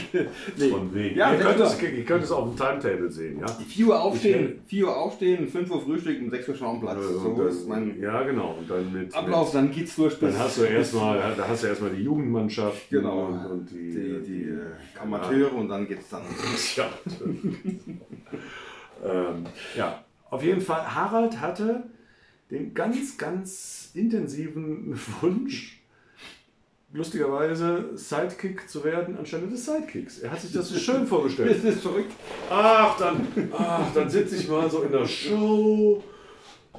Von 0.72 0.94
wegen. 0.94 1.18
Ja, 1.18 1.34
ihr, 1.34 1.40
könnt 1.40 1.60
es, 1.60 1.82
ihr 1.82 2.06
könnt 2.06 2.24
es 2.24 2.32
auf 2.32 2.50
dem 2.50 2.58
Timetable 2.58 3.12
sehen, 3.12 3.40
ja? 3.40 3.48
4 3.48 3.88
Uhr 3.88 4.02
aufstehen, 4.02 4.62
4 4.68 4.86
Uhr 4.88 4.96
aufstehen, 4.98 5.48
5 5.48 5.72
Uhr 5.72 5.82
Frühstück 5.82 6.22
und 6.22 6.30
6 6.30 6.50
Uhr 6.50 6.56
schon 6.56 6.68
am 6.68 6.80
Platz. 6.82 6.98
So 7.04 7.36
dann- 7.38 7.48
ist 7.48 7.68
mein 7.68 8.00
ja, 8.02 8.24
genau. 8.24 8.56
Und 8.60 8.70
dann 8.70 8.92
mit, 8.94 9.14
Ablauf, 9.16 9.52
dann 9.52 9.72
geht's 9.72 9.96
durch 9.96 10.20
Mit, 10.22 10.32
dann 10.34 10.40
hast 10.40 10.58
du 10.58 10.64
erstmal, 10.64 11.18
da 11.38 11.48
hast 11.48 11.64
du 11.64 11.68
erstmal 11.68 11.92
die 11.92 12.04
Jugendmannschaft 12.04 12.90
Genau. 12.90 13.28
und, 13.28 13.46
und 13.46 13.72
die, 13.72 13.92
die, 13.92 14.22
die 14.26 14.44
äh, 14.50 15.00
Amateure 15.02 15.54
und 15.54 15.70
dann 15.70 15.88
geht's 15.88 16.10
dann. 16.10 16.22
Ja, 16.76 16.90
ähm, 19.06 19.46
ja, 19.76 20.04
auf 20.30 20.44
jeden 20.44 20.62
Fall, 20.62 20.96
Harald 20.96 21.40
hatte 21.40 21.84
den 22.52 22.74
ganz, 22.74 23.18
ganz 23.18 23.92
intensiven 23.94 24.98
Wunsch, 25.22 25.83
lustigerweise 26.94 27.90
Sidekick 27.96 28.70
zu 28.70 28.84
werden 28.84 29.18
anstelle 29.18 29.48
des 29.48 29.66
Sidekicks. 29.66 30.20
Er 30.20 30.32
hat 30.32 30.42
sich 30.42 30.54
das 30.54 30.70
so 30.70 30.80
schön 30.80 31.06
vorgestellt. 31.06 31.58
Das 31.64 31.76
ist 31.76 31.82
verrückt. 31.82 32.12
Ach, 32.50 32.98
dann, 32.98 33.28
ach, 33.58 33.94
dann 33.94 34.10
sitze 34.10 34.36
ich 34.38 34.48
mal 34.48 34.70
so 34.70 34.84
in 34.84 34.92
der 34.92 35.06
Show 35.06 36.04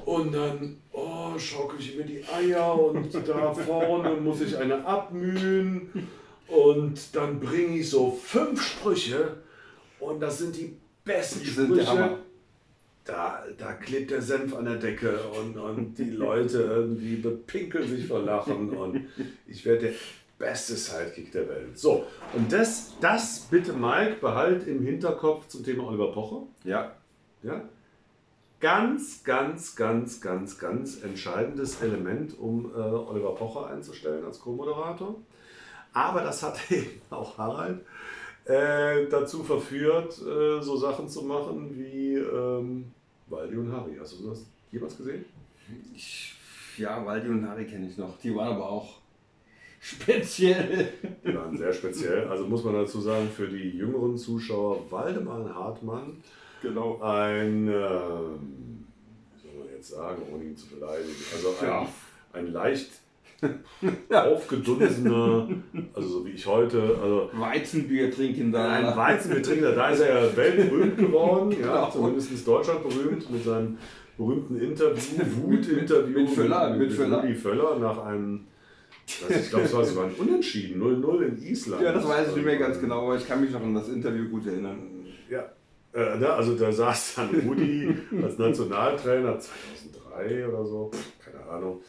und 0.05 0.33
dann 0.33 0.77
oh, 0.93 1.37
schaukel 1.37 1.79
ich 1.79 1.97
mir 1.97 2.05
die 2.05 2.23
Eier 2.33 2.79
und 2.79 3.13
da 3.13 3.53
vorne 3.53 4.15
muss 4.15 4.41
ich 4.41 4.57
eine 4.57 4.85
abmühen 4.85 6.07
und 6.47 7.15
dann 7.15 7.39
bringe 7.39 7.79
ich 7.79 7.89
so 7.89 8.11
fünf 8.11 8.61
Sprüche 8.61 9.37
und 9.99 10.21
das 10.21 10.37
sind 10.37 10.55
die 10.55 10.77
besten 11.03 11.41
Die 11.41 11.47
Sprüche. 11.47 12.19
Da, 13.05 13.43
da 13.57 13.73
klebt 13.73 14.09
der 14.11 14.21
Senf 14.21 14.55
an 14.55 14.65
der 14.65 14.77
Decke 14.77 15.19
und, 15.39 15.57
und 15.57 15.97
die 15.97 16.09
Leute 16.09 16.63
irgendwie 16.63 17.15
bepinkeln 17.17 17.87
sich 17.87 18.07
vor 18.07 18.19
Lachen 18.21 18.71
und 18.71 19.05
ich 19.47 19.63
werde 19.65 19.87
der 19.87 19.93
beste 20.37 20.75
Sidekick 20.75 21.31
der 21.31 21.47
Welt. 21.47 21.77
So, 21.77 22.05
und 22.33 22.51
das, 22.51 22.93
das 22.99 23.47
bitte 23.49 23.73
Mike, 23.73 24.17
behalt 24.21 24.67
im 24.67 24.83
Hinterkopf 24.83 25.47
zum 25.47 25.63
Thema 25.63 25.87
Oliver 25.87 26.11
Pocher. 26.11 26.43
Ja. 26.63 26.91
Ja? 27.43 27.61
Ganz, 28.59 29.23
ganz, 29.23 29.75
ganz, 29.75 30.19
ganz, 30.21 30.57
ganz 30.57 31.03
entscheidendes 31.03 31.81
Element, 31.81 32.37
um 32.39 32.71
äh, 32.73 32.79
Oliver 32.79 33.35
Pocher 33.35 33.67
einzustellen 33.67 34.25
als 34.25 34.39
Co-Moderator. 34.39 35.15
Aber 35.93 36.21
das 36.21 36.41
hat 36.41 36.59
eben 36.71 37.01
auch 37.11 37.37
Harald 37.37 37.85
äh, 38.45 39.07
dazu 39.07 39.43
verführt, 39.43 40.19
äh, 40.21 40.61
so 40.61 40.77
Sachen 40.77 41.07
zu 41.07 41.23
machen 41.23 41.77
wie, 41.77 42.15
ähm, 42.15 42.91
Waldi 43.27 43.55
und 43.57 43.71
Harry. 43.71 43.95
Hast 43.99 44.19
du 44.19 44.29
das 44.29 44.45
jemals 44.71 44.97
gesehen? 44.97 45.25
Ich, 45.95 46.33
ja, 46.77 47.03
Waldi 47.05 47.29
und 47.29 47.47
Harry 47.47 47.65
kenne 47.65 47.87
ich 47.87 47.97
noch. 47.97 48.17
Die 48.19 48.35
waren 48.35 48.55
aber 48.55 48.69
auch 48.69 48.97
speziell. 49.79 50.89
Die 51.25 51.33
waren 51.35 51.57
sehr 51.57 51.73
speziell. 51.73 52.27
Also 52.27 52.45
muss 52.47 52.63
man 52.63 52.73
dazu 52.73 52.99
sagen, 53.01 53.27
für 53.29 53.47
die 53.47 53.69
jüngeren 53.77 54.17
Zuschauer, 54.17 54.89
Waldemar 54.91 55.53
Hartmann, 55.53 56.23
Genau. 56.61 56.99
ein, 57.01 57.67
ähm, 57.67 58.85
wie 59.33 59.41
soll 59.41 59.53
man 59.59 59.67
jetzt 59.75 59.89
sagen, 59.89 60.21
ohne 60.33 60.43
ihn 60.45 60.57
zu 60.57 60.67
beleidigen, 60.67 61.13
also 61.33 61.49
ein, 61.61 61.67
Ja. 61.67 61.89
ein 62.33 62.51
leicht 62.51 62.89
aufgedunsener, 64.11 65.47
also 65.93 66.07
so 66.07 66.25
wie 66.25 66.31
ich 66.31 66.45
heute, 66.45 66.81
also 67.01 67.29
Weizenbier 67.33 68.11
trinken 68.11 68.51
da. 68.51 68.69
ein 68.71 68.95
Weizenbetrinker, 68.97 69.73
da 69.73 69.89
ist 69.89 69.99
er 70.01 70.23
ja 70.27 70.37
weltberühmt 70.37 70.97
geworden, 70.97 71.51
ja, 71.51 71.57
Genau. 71.57 71.89
zumindest 71.91 72.47
Deutschland 72.47 72.83
berühmt 72.87 73.29
mit 73.29 73.43
seinem 73.43 73.77
berühmten 74.17 74.57
Interview, 74.59 75.23
Wut-Interview 75.43 76.19
Mit 76.21 76.29
Völler, 76.29 76.69
mit, 76.71 76.79
mit 76.79 76.89
mit 76.89 76.97
Völler. 76.97 77.21
Rudi 77.21 77.35
Völler 77.35 77.79
nach 77.79 77.97
einem, 78.05 78.47
was 79.27 79.37
ich 79.41 79.49
glaube, 79.49 79.65
es 79.65 79.73
war 79.73 79.83
sogar 79.83 80.05
ein 80.05 80.13
Unentschieden, 80.13 80.81
0-0 80.81 81.21
in 81.27 81.37
Island. 81.43 81.81
Ja, 81.83 81.91
das 81.91 82.07
weiß 82.07 82.29
ich 82.29 82.35
nicht 82.35 82.45
mehr 82.45 82.57
ganz 82.57 82.79
genau, 82.79 83.03
aber 83.05 83.17
ich 83.17 83.27
kann 83.27 83.41
mich 83.41 83.51
noch 83.51 83.61
an 83.61 83.73
das 83.75 83.89
Interview 83.89 84.29
gut 84.29 84.47
erinnern. 84.47 84.79
Ja, 85.29 85.49
äh, 85.93 86.17
ne, 86.17 86.29
also 86.29 86.55
da 86.55 86.71
saß 86.71 87.15
dann 87.15 87.29
Rudi 87.47 87.93
als 88.23 88.37
Nationaltrainer 88.37 89.37
2003 89.39 90.47
oder 90.47 90.65
so, 90.65 90.91
keine 91.23 91.43
Ahnung. 91.49 91.81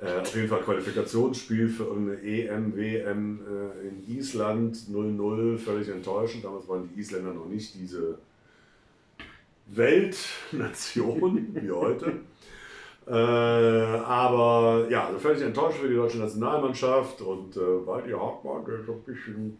Äh, 0.00 0.20
auf 0.20 0.34
jeden 0.34 0.48
Fall 0.48 0.60
Qualifikationsspiel 0.60 1.68
für 1.68 1.84
irgendeine 1.84 2.22
EM, 2.22 2.76
WM 2.76 3.40
äh, 3.40 3.88
in 3.88 4.16
Island 4.16 4.76
0-0, 4.76 5.58
völlig 5.58 5.88
enttäuschend. 5.88 6.44
Damals 6.44 6.68
waren 6.68 6.88
die 6.88 7.00
Isländer 7.00 7.34
noch 7.34 7.46
nicht 7.46 7.74
diese 7.74 8.18
Weltnation 9.66 11.48
wie 11.60 11.70
heute. 11.70 12.12
Äh, 13.08 13.12
aber 13.12 14.86
ja, 14.88 15.06
also 15.06 15.18
völlig 15.18 15.42
enttäuscht 15.42 15.78
für 15.78 15.88
die 15.88 15.94
deutsche 15.94 16.18
Nationalmannschaft 16.18 17.20
und 17.22 17.56
äh, 17.56 17.86
Waldi 17.86 18.12
Hartmann, 18.12 18.64
der 18.66 18.84
so 18.84 18.92
ein 18.92 19.02
bisschen 19.02 19.58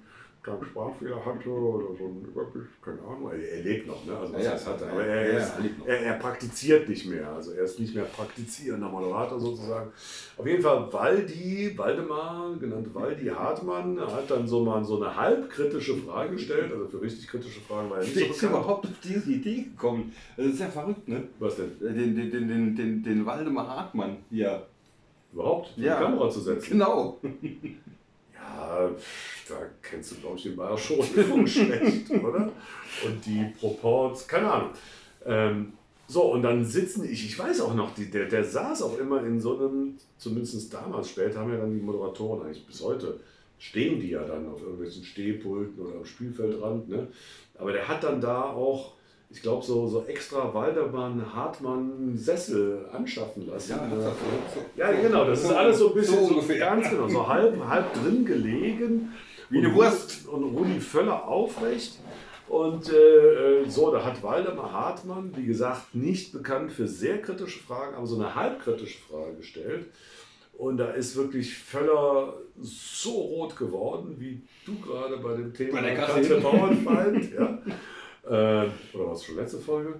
keinen 0.49 0.65
Sprachfehler 0.65 1.25
hatte 1.25 1.49
oder 1.51 1.97
so 1.97 2.05
ein 2.07 2.25
Überbiss, 2.27 2.69
keine 2.83 3.01
Ahnung. 3.03 3.31
Er, 3.31 3.39
er 3.39 3.63
lebt 3.63 3.87
noch, 3.87 4.05
ne? 4.05 4.17
Also 4.17 4.33
Ja, 4.35 4.41
ja, 4.41 4.51
heißt 4.53 4.67
hatte, 4.67 4.85
ja, 4.87 4.91
aber 4.93 5.05
er, 5.07 5.33
ja, 5.33 5.39
ist, 5.39 5.53
er 5.87 5.99
er, 5.99 6.07
er 6.07 6.13
praktiziert 6.15 6.89
nicht 6.89 7.07
mehr. 7.07 7.29
Also 7.33 7.53
er 7.53 7.65
ist 7.65 7.79
nicht 7.81 7.95
mehr 7.95 8.05
praktizierender 8.05 8.89
Moderator 8.89 9.39
sozusagen. 9.41 9.91
Auf 10.37 10.47
jeden 10.47 10.63
Fall 10.63 10.93
Waldi, 10.93 11.73
Waldemar, 11.77 12.57
genannt 12.59 12.89
Waldi 12.95 13.27
Hartmann, 13.27 14.01
hat 14.01 14.31
dann 14.31 14.47
so 14.47 14.65
mal 14.65 14.85
so 14.85 14.97
eine 15.03 15.15
halbkritische 15.17 15.97
Frage 15.97 16.33
gestellt. 16.33 16.73
Also 16.73 16.87
für 16.87 17.01
richtig 17.03 17.29
kritische 17.29 17.61
Fragen 17.61 17.91
war 17.91 17.99
er 17.99 18.05
nicht 18.05 18.17
Wie 18.17 18.21
so 18.21 18.27
bekannt. 18.33 18.53
überhaupt 18.53 18.87
auf 18.87 18.93
diese 19.03 19.31
Idee 19.31 19.63
gekommen? 19.65 20.13
Das 20.37 20.47
ist 20.47 20.61
ja 20.61 20.69
verrückt, 20.69 21.07
ne? 21.09 21.25
Was 21.39 21.57
denn? 21.57 21.79
Den, 21.81 22.17
den, 22.17 22.31
den, 22.31 22.49
den, 22.49 22.77
den, 22.77 23.03
den 23.03 23.27
Waldemar 23.27 23.67
Hartmann 23.69 24.17
hier. 24.31 24.67
Überhaupt? 25.33 25.69
Vor 25.75 25.83
Ja. 25.85 25.99
die 25.99 26.05
Kamera 26.05 26.31
zu 26.31 26.41
setzen? 26.41 26.71
Genau. 26.71 27.19
Da 29.49 29.57
kennst 29.83 30.13
du, 30.13 30.17
glaube 30.17 30.37
ich, 30.37 30.43
den 30.45 30.57
Bayerischen 30.57 30.97
Rundfunk 30.97 31.49
schlecht, 31.49 32.11
oder? 32.11 32.53
Und 33.05 33.27
die 33.27 33.53
Proports, 33.59 34.29
keine 34.29 34.51
Ahnung. 34.51 34.71
Ähm, 35.25 35.73
so, 36.07 36.33
und 36.33 36.43
dann 36.43 36.65
sitzen, 36.65 37.05
ich, 37.05 37.27
ich 37.27 37.39
weiß 37.39 37.61
auch 37.61 37.75
noch, 37.75 37.95
die, 37.95 38.11
der, 38.11 38.27
der 38.27 38.43
saß 38.43 38.83
auch 38.83 38.99
immer 38.99 39.23
in 39.25 39.41
so 39.41 39.59
einem, 39.59 39.99
zumindest 40.17 40.73
damals, 40.73 41.11
später 41.11 41.41
haben 41.41 41.53
ja 41.53 41.59
dann 41.59 41.75
die 41.75 41.85
Moderatoren 41.85 42.47
eigentlich 42.47 42.67
bis 42.67 42.83
heute, 42.83 43.21
stehen 43.59 44.01
die 44.01 44.11
ja 44.11 44.25
dann 44.25 44.49
auf 44.49 44.63
irgendwelchen 44.63 45.05
Stehpulten 45.05 45.79
oder 45.85 45.97
am 45.97 46.05
Spielfeldrand, 46.05 46.89
ne? 46.89 47.09
Aber 47.59 47.73
der 47.73 47.87
hat 47.89 48.05
dann 48.05 48.21
da 48.21 48.45
auch, 48.45 48.95
ich 49.31 49.43
glaube, 49.43 49.65
so, 49.65 49.87
so 49.89 50.05
extra 50.05 50.53
Waldemann, 50.55 51.35
Hartmann 51.35 52.17
Sessel 52.17 52.87
anschaffen 52.93 53.47
lassen. 53.47 53.73
Ja, 53.73 53.87
ne? 53.87 53.97
das 53.97 54.05
hat 54.07 54.15
so- 54.55 54.61
Ja, 54.81 54.91
genau, 54.93 55.25
das 55.27 55.45
ist 55.45 55.53
alles 55.53 55.79
so 55.79 55.89
ein 55.89 55.95
bisschen 55.95 56.25
So 56.27 56.35
ungefähr. 56.35 56.59
ganz 56.59 56.89
genau, 56.89 57.09
so 57.09 57.27
halb, 57.29 57.63
halb 57.67 57.93
drin 57.95 58.25
gelegen. 58.25 59.13
Wie 59.51 59.59
eine 59.59 59.75
Wurst. 59.75 60.27
Und 60.29 60.45
Rudi 60.57 60.81
Völler 60.81 61.27
aufrecht. 61.27 61.99
Und 62.49 62.91
äh, 62.91 63.61
äh, 63.63 63.69
so, 63.69 63.91
da 63.91 64.03
hat 64.03 64.23
Waldemar 64.23 64.73
Hartmann, 64.73 65.33
wie 65.37 65.45
gesagt, 65.45 65.95
nicht 65.95 66.33
bekannt 66.33 66.73
für 66.73 66.89
sehr 66.89 67.21
kritische 67.21 67.59
Fragen, 67.59 67.95
aber 67.97 68.07
so 68.07 68.17
eine 68.17 68.35
halbkritische 68.35 68.99
Frage 69.11 69.35
gestellt. 69.37 69.87
Und 70.57 70.79
da 70.79 70.91
ist 70.93 71.15
wirklich 71.17 71.55
Völler 71.55 72.33
so 72.61 73.11
rot 73.11 73.57
geworden, 73.57 74.17
wie 74.19 74.41
du 74.65 74.75
gerade 74.81 75.19
bei 75.19 75.35
dem 75.37 75.53
Thema 75.53 75.73
Bei 75.75 75.83
der. 75.83 75.95
Katja 75.97 76.39
Bauernfeind. 76.39 77.33
ja. 77.35 77.59
äh, 78.25 78.31
oder 78.97 79.11
was 79.11 79.25
schon 79.25 79.37
letzte 79.37 79.59
Folge? 79.59 79.95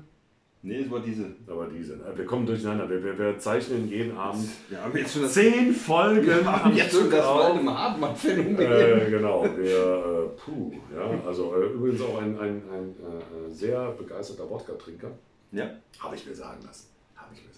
Nee, 0.61 0.81
es 0.81 0.91
war 0.91 1.01
diese. 1.01 1.27
Aber 1.47 1.69
diese. 1.69 1.97
ne? 1.97 2.05
Wir 2.17 2.27
kommen 2.27 2.45
durcheinander. 2.45 2.91
Wir, 2.91 3.03
wir, 3.03 3.17
wir 3.17 3.39
zeichnen 3.39 3.89
jeden 3.89 4.17
Abend 4.17 4.49
Wir 4.69 4.83
haben 4.83 4.97
jetzt 4.97 5.13
schon 5.13 5.23
das, 5.23 5.35
zehn 5.35 5.73
Folgen 5.73 6.27
wir 6.27 6.45
haben 6.45 6.75
jetzt 6.75 6.91
schon 6.91 7.03
Stück 7.03 7.13
das 7.13 7.27
auf. 7.27 7.41
Waldemar 7.41 7.79
Hartmann-Phänomen. 7.79 8.59
Äh, 8.59 9.11
genau, 9.11 9.45
wir, 9.57 10.35
äh, 10.35 10.41
puh, 10.41 10.73
ja, 10.95 11.27
also 11.27 11.55
äh, 11.55 11.67
übrigens 11.67 12.01
auch 12.01 12.21
ein, 12.21 12.39
ein, 12.41 12.63
ein 12.73 12.91
äh, 12.91 13.51
sehr 13.51 13.93
begeisterter 13.93 14.51
Wodka-Trinker, 14.51 15.13
ja. 15.53 15.71
habe 16.01 16.17
ich 16.17 16.27
mir 16.27 16.35
sagen 16.35 16.61
lassen, 16.67 16.89
habe 17.15 17.33
ich 17.35 17.41
mir 17.47 17.53
sagen 17.53 17.58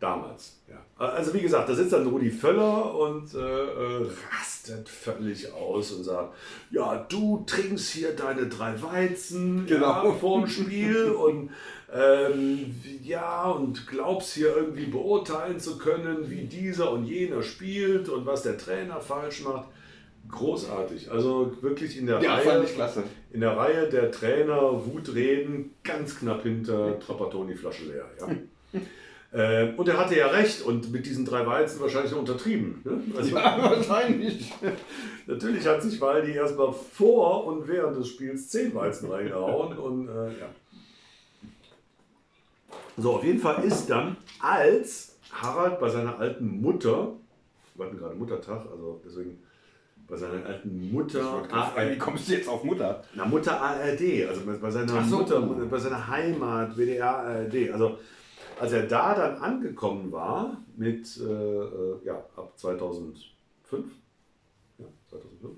Damals, 0.00 0.60
ja. 0.68 0.76
Also 0.96 1.34
wie 1.34 1.40
gesagt, 1.40 1.68
da 1.68 1.74
sitzt 1.74 1.92
dann 1.92 2.06
Rudi 2.06 2.30
Völler 2.30 2.94
und 2.94 3.34
äh, 3.34 3.38
äh, 3.38 4.06
rastet 4.32 4.88
völlig 4.88 5.52
aus 5.52 5.90
und 5.92 6.04
sagt, 6.04 6.34
ja, 6.70 7.04
du 7.08 7.42
trinkst 7.46 7.90
hier 7.90 8.12
deine 8.14 8.46
drei 8.46 8.80
Weizen 8.80 9.66
Genau. 9.66 10.04
ja, 10.04 10.12
vorm 10.12 10.46
Spiel 10.46 11.10
und 11.10 11.50
ähm, 11.92 12.74
ja, 13.02 13.44
und 13.50 13.86
glaubst 13.88 14.34
hier 14.34 14.54
irgendwie 14.56 14.86
beurteilen 14.86 15.58
zu 15.58 15.78
können, 15.78 16.30
wie 16.30 16.44
dieser 16.44 16.92
und 16.92 17.04
jener 17.04 17.42
spielt 17.42 18.08
und 18.08 18.26
was 18.26 18.42
der 18.42 18.58
Trainer 18.58 19.00
falsch 19.00 19.42
macht. 19.42 19.68
Großartig. 20.30 21.10
Also 21.10 21.52
wirklich 21.62 21.96
in 21.98 22.06
der 22.06 22.20
Ja, 22.20 22.34
Reihe. 22.36 22.64
In 23.32 23.40
der 23.40 23.56
Reihe 23.56 23.88
der 23.88 24.10
Trainer 24.12 24.84
Wutreden 24.86 25.74
ganz 25.82 26.18
knapp 26.18 26.42
hinter 26.42 27.00
Trapattoni 27.00 27.54
Flasche 27.54 27.84
leer. 27.86 28.04
Ja. 28.20 28.80
Ähm, 29.30 29.74
und 29.76 29.86
er 29.88 29.98
hatte 29.98 30.16
ja 30.16 30.28
recht 30.28 30.62
und 30.62 30.90
mit 30.90 31.04
diesen 31.04 31.24
drei 31.26 31.46
Weizen 31.46 31.80
wahrscheinlich 31.80 32.12
noch 32.12 32.20
untertrieben. 32.20 32.80
Ne? 32.84 33.02
Also, 33.16 33.36
Ja, 33.36 33.58
wahrscheinlich. 33.76 34.52
Natürlich 35.26 35.66
hat 35.66 35.82
sich 35.82 36.00
Waldi 36.00 36.32
erstmal 36.32 36.72
vor 36.72 37.44
und 37.46 37.68
während 37.68 37.96
des 37.98 38.08
Spiels 38.08 38.48
zehn 38.48 38.74
Weizen 38.74 39.10
reingehauen 39.10 39.76
und 39.76 40.08
äh, 40.08 40.28
ja. 40.28 40.46
So, 42.96 43.12
auf 43.16 43.24
jeden 43.24 43.38
Fall 43.38 43.62
ist 43.64 43.86
dann, 43.88 44.16
als 44.40 45.16
Harald 45.30 45.78
bei 45.78 45.88
seiner 45.88 46.18
alten 46.18 46.60
Mutter, 46.60 47.12
wir 47.76 47.86
hatten 47.86 47.98
gerade 47.98 48.14
Muttertag, 48.16 48.66
also 48.70 49.00
deswegen 49.04 49.38
bei 50.08 50.16
seiner 50.16 50.44
alten 50.46 50.90
Mutter, 50.90 51.42
Wie 51.90 51.98
kommst 51.98 52.28
du 52.28 52.32
jetzt 52.32 52.48
auf 52.48 52.64
Mutter? 52.64 53.04
na, 53.14 53.26
Mutter 53.26 53.60
ARD, 53.60 54.26
also 54.26 54.40
bei- 54.60 54.70
seiner 54.70 55.04
so. 55.04 55.16
Mutter, 55.18 55.40
bei 55.70 55.78
seiner 55.78 56.08
Heimat, 56.08 56.76
WDR 56.76 57.18
ARD. 57.18 57.70
Also 57.72 57.98
als 58.60 58.72
er 58.72 58.86
da 58.86 59.14
dann 59.14 59.36
angekommen 59.36 60.12
war 60.12 60.62
mit, 60.76 61.18
äh, 61.18 61.24
äh, 61.24 62.04
ja, 62.04 62.24
ab 62.36 62.52
2005, 62.56 63.24
ja, 64.78 64.86
2005, 65.08 65.56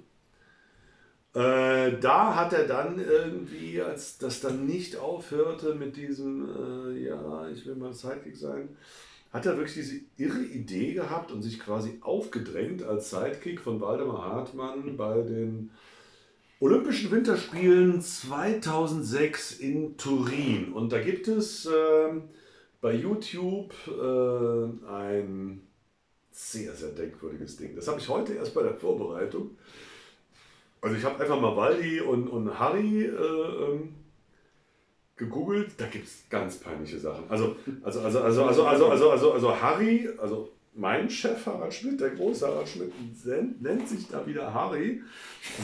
äh, 1.32 2.00
da 2.00 2.34
hat 2.34 2.52
er 2.52 2.66
dann 2.66 2.98
irgendwie, 2.98 3.80
als 3.80 4.18
das 4.18 4.40
dann 4.40 4.66
nicht 4.66 4.96
aufhörte 4.96 5.74
mit 5.74 5.96
diesem, 5.96 6.48
äh, 6.48 7.04
ja, 7.04 7.48
ich 7.48 7.64
will 7.66 7.76
mal 7.76 7.92
Sidekick 7.92 8.36
sein, 8.36 8.76
hat 9.32 9.46
er 9.46 9.56
wirklich 9.56 9.74
diese 9.74 10.00
irre 10.16 10.42
Idee 10.42 10.92
gehabt 10.92 11.30
und 11.30 11.42
sich 11.42 11.60
quasi 11.60 11.98
aufgedrängt 12.00 12.82
als 12.82 13.10
Sidekick 13.10 13.60
von 13.60 13.80
Waldemar 13.80 14.24
Hartmann 14.24 14.96
bei 14.96 15.22
den 15.22 15.70
Olympischen 16.58 17.10
Winterspielen 17.12 18.02
2006 18.02 19.60
in 19.60 19.96
Turin. 19.96 20.72
Und 20.72 20.92
da 20.92 21.00
gibt 21.00 21.28
es 21.28 21.66
ähm, 21.66 22.24
bei 22.80 22.94
YouTube 22.94 23.74
äh, 23.86 24.88
ein 24.88 25.62
sehr, 26.30 26.74
sehr 26.74 26.90
denkwürdiges 26.90 27.56
Ding. 27.56 27.74
Das 27.76 27.88
habe 27.88 28.00
ich 28.00 28.08
heute 28.08 28.34
erst 28.34 28.54
bei 28.54 28.62
der 28.62 28.74
Vorbereitung. 28.74 29.56
Also 30.80 30.96
ich 30.96 31.04
habe 31.04 31.20
einfach 31.20 31.40
mal 31.40 31.56
Waldi 31.56 32.00
und, 32.00 32.28
und 32.28 32.58
Harry 32.58 33.04
äh, 33.04 33.10
ähm, 33.10 33.94
gegoogelt. 35.16 35.72
Da 35.76 35.86
gibt 35.86 36.06
es 36.06 36.24
ganz 36.30 36.58
peinliche 36.58 36.98
Sachen. 36.98 37.28
Also, 37.28 37.56
also, 37.82 38.00
also, 38.00 38.22
also, 38.22 38.44
also, 38.44 38.64
also, 38.64 38.90
also, 38.90 39.10
also, 39.10 39.32
also 39.32 39.60
Harry, 39.60 40.08
also 40.18 40.50
mein 40.74 41.10
Chef 41.10 41.44
Harald 41.46 41.74
Schmidt, 41.74 42.00
der 42.00 42.10
große 42.10 42.46
Harald 42.46 42.68
Schmidt, 42.68 42.92
nennt- 43.60 43.88
sich 43.88 44.06
da 44.08 44.24
wieder 44.26 44.54
Harry, 44.54 45.02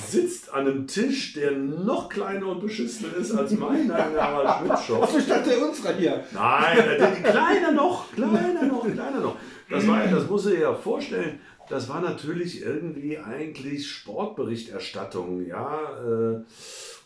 sitzt 0.08 0.52
an 0.52 0.66
einem 0.66 0.86
Tisch, 0.86 1.34
der 1.34 1.52
noch 1.52 2.08
kleiner 2.08 2.48
und 2.48 2.60
beschissener 2.60 3.14
ist 3.16 3.32
als 3.32 3.52
meiner 3.52 3.78
in 4.06 4.14
der 4.14 4.22
Harald 4.22 4.58
Schmidt 4.66 4.78
Show. 4.80 5.02
Achso, 5.02 5.20
statt 5.20 5.46
der 5.46 5.62
unserer 5.62 5.92
hier. 5.94 6.24
Nein, 6.32 6.76
der, 6.76 6.98
der, 6.98 7.10
kleiner 7.30 7.72
noch, 7.72 8.12
kleiner 8.12 8.62
noch, 8.64 8.82
kleiner 8.84 9.20
noch. 9.20 9.36
das 9.70 9.86
war, 9.86 10.06
das 10.06 10.28
muss 10.28 10.46
ich 10.46 10.60
ja 10.60 10.74
vorstellen, 10.74 11.38
das 11.68 11.88
war 11.88 12.00
natürlich 12.00 12.62
irgendwie 12.62 13.18
eigentlich 13.18 13.88
Sportberichterstattung, 13.88 15.46
ja. 15.46 15.80
Äh, 16.04 16.40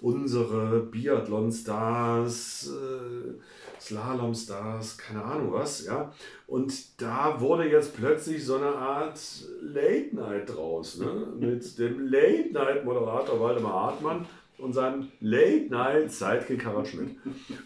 unsere 0.00 0.80
Biathlon-Stars, 0.80 2.70
äh, 2.70 3.80
Slalom-Stars, 3.80 4.98
keine 4.98 5.24
Ahnung 5.24 5.52
was, 5.52 5.84
ja. 5.84 6.12
Und 6.46 7.00
da 7.00 7.40
wurde 7.40 7.70
jetzt 7.70 7.96
plötzlich 7.96 8.44
so 8.44 8.56
eine 8.56 8.74
Art 8.74 9.20
Late-Night 9.60 10.54
draus, 10.54 10.98
ne? 10.98 11.28
mit 11.38 11.78
dem 11.78 12.06
Late-Night-Moderator 12.08 13.40
Waldemar 13.40 13.72
Hartmann 13.72 14.26
und 14.60 14.72
seinem 14.72 15.08
Late-Night-Sidekick 15.20 16.64
Harald 16.64 16.88
Schmidt. 16.88 17.16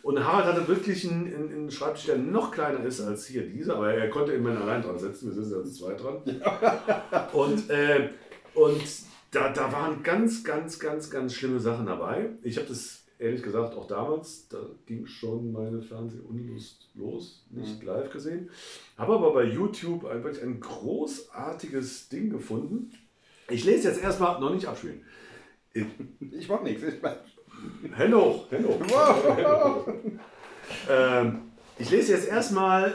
Und 0.03 0.25
Harald 0.25 0.47
hatte 0.47 0.69
wirklich 0.69 1.11
einen, 1.11 1.35
einen, 1.35 1.71
Schreibtisch, 1.71 2.07
der 2.07 2.19
noch 2.19 2.51
kleiner 2.51 2.85
ist 2.85 3.01
als 3.01 3.27
hier 3.27 3.43
dieser, 3.43 3.77
aber 3.77 3.93
er 3.95 4.11
konnte 4.11 4.33
immerhin 4.33 4.63
allein 4.63 4.83
dran 4.83 4.99
setzen, 4.99 5.35
wir 5.35 5.43
sind 5.43 5.65
jetzt 5.65 5.77
zwei 5.77 5.95
dran. 5.95 6.23
Und, 7.33 7.71
äh, 7.71 8.11
und 8.55 8.83
da, 9.31 9.53
da 9.53 9.73
waren 9.73 10.03
ganz, 10.03 10.45
ganz, 10.45 10.79
ganz, 10.79 11.11
ganz 11.11 11.35
schlimme 11.35 11.61
Sachen 11.61 11.87
dabei. 11.87 12.31
Ich 12.43 12.57
habe 12.57 12.69
das 12.69 13.05
ehrlich 13.19 13.43
gesagt 13.43 13.75
auch 13.75 13.87
damals, 13.87 14.49
da 14.49 14.59
ging 14.87 15.07
schon 15.07 15.53
meine 15.53 15.83
Fernsehunlust 15.83 16.91
los, 16.95 17.45
nicht 17.51 17.81
mhm. 17.81 17.89
live 17.89 18.11
gesehen. 18.11 18.51
Habe 18.97 19.15
aber 19.15 19.33
bei 19.33 19.45
YouTube 19.45 20.05
ein, 20.05 20.23
wirklich 20.25 20.43
ein 20.43 20.61
großartiges 20.61 22.09
Ding 22.09 22.31
gefunden. 22.31 22.93
Ich 23.49 23.65
lese 23.65 23.89
jetzt 23.89 24.03
erstmal, 24.03 24.41
noch 24.41 24.55
nicht 24.55 24.67
abspielen. 24.67 25.03
Ich 25.75 26.49
mach 26.49 26.63
nichts. 26.63 26.83
Ich 26.83 27.03
mach... 27.03 27.17
Hände 27.97 28.17
hoch, 28.17 28.51
Hände 28.51 28.69
hoch. 28.69 29.89
ähm, 30.91 31.43
ich 31.79 31.91
lese 31.91 32.13
jetzt 32.13 32.29
erstmal 32.29 32.95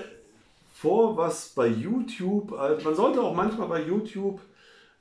vor, 0.74 1.18
was 1.18 1.50
bei 1.50 1.68
YouTube, 1.68 2.54
also 2.54 2.84
man 2.86 2.96
sollte 2.96 3.22
auch 3.22 3.36
manchmal 3.36 3.68
bei 3.68 3.82
YouTube 3.82 4.40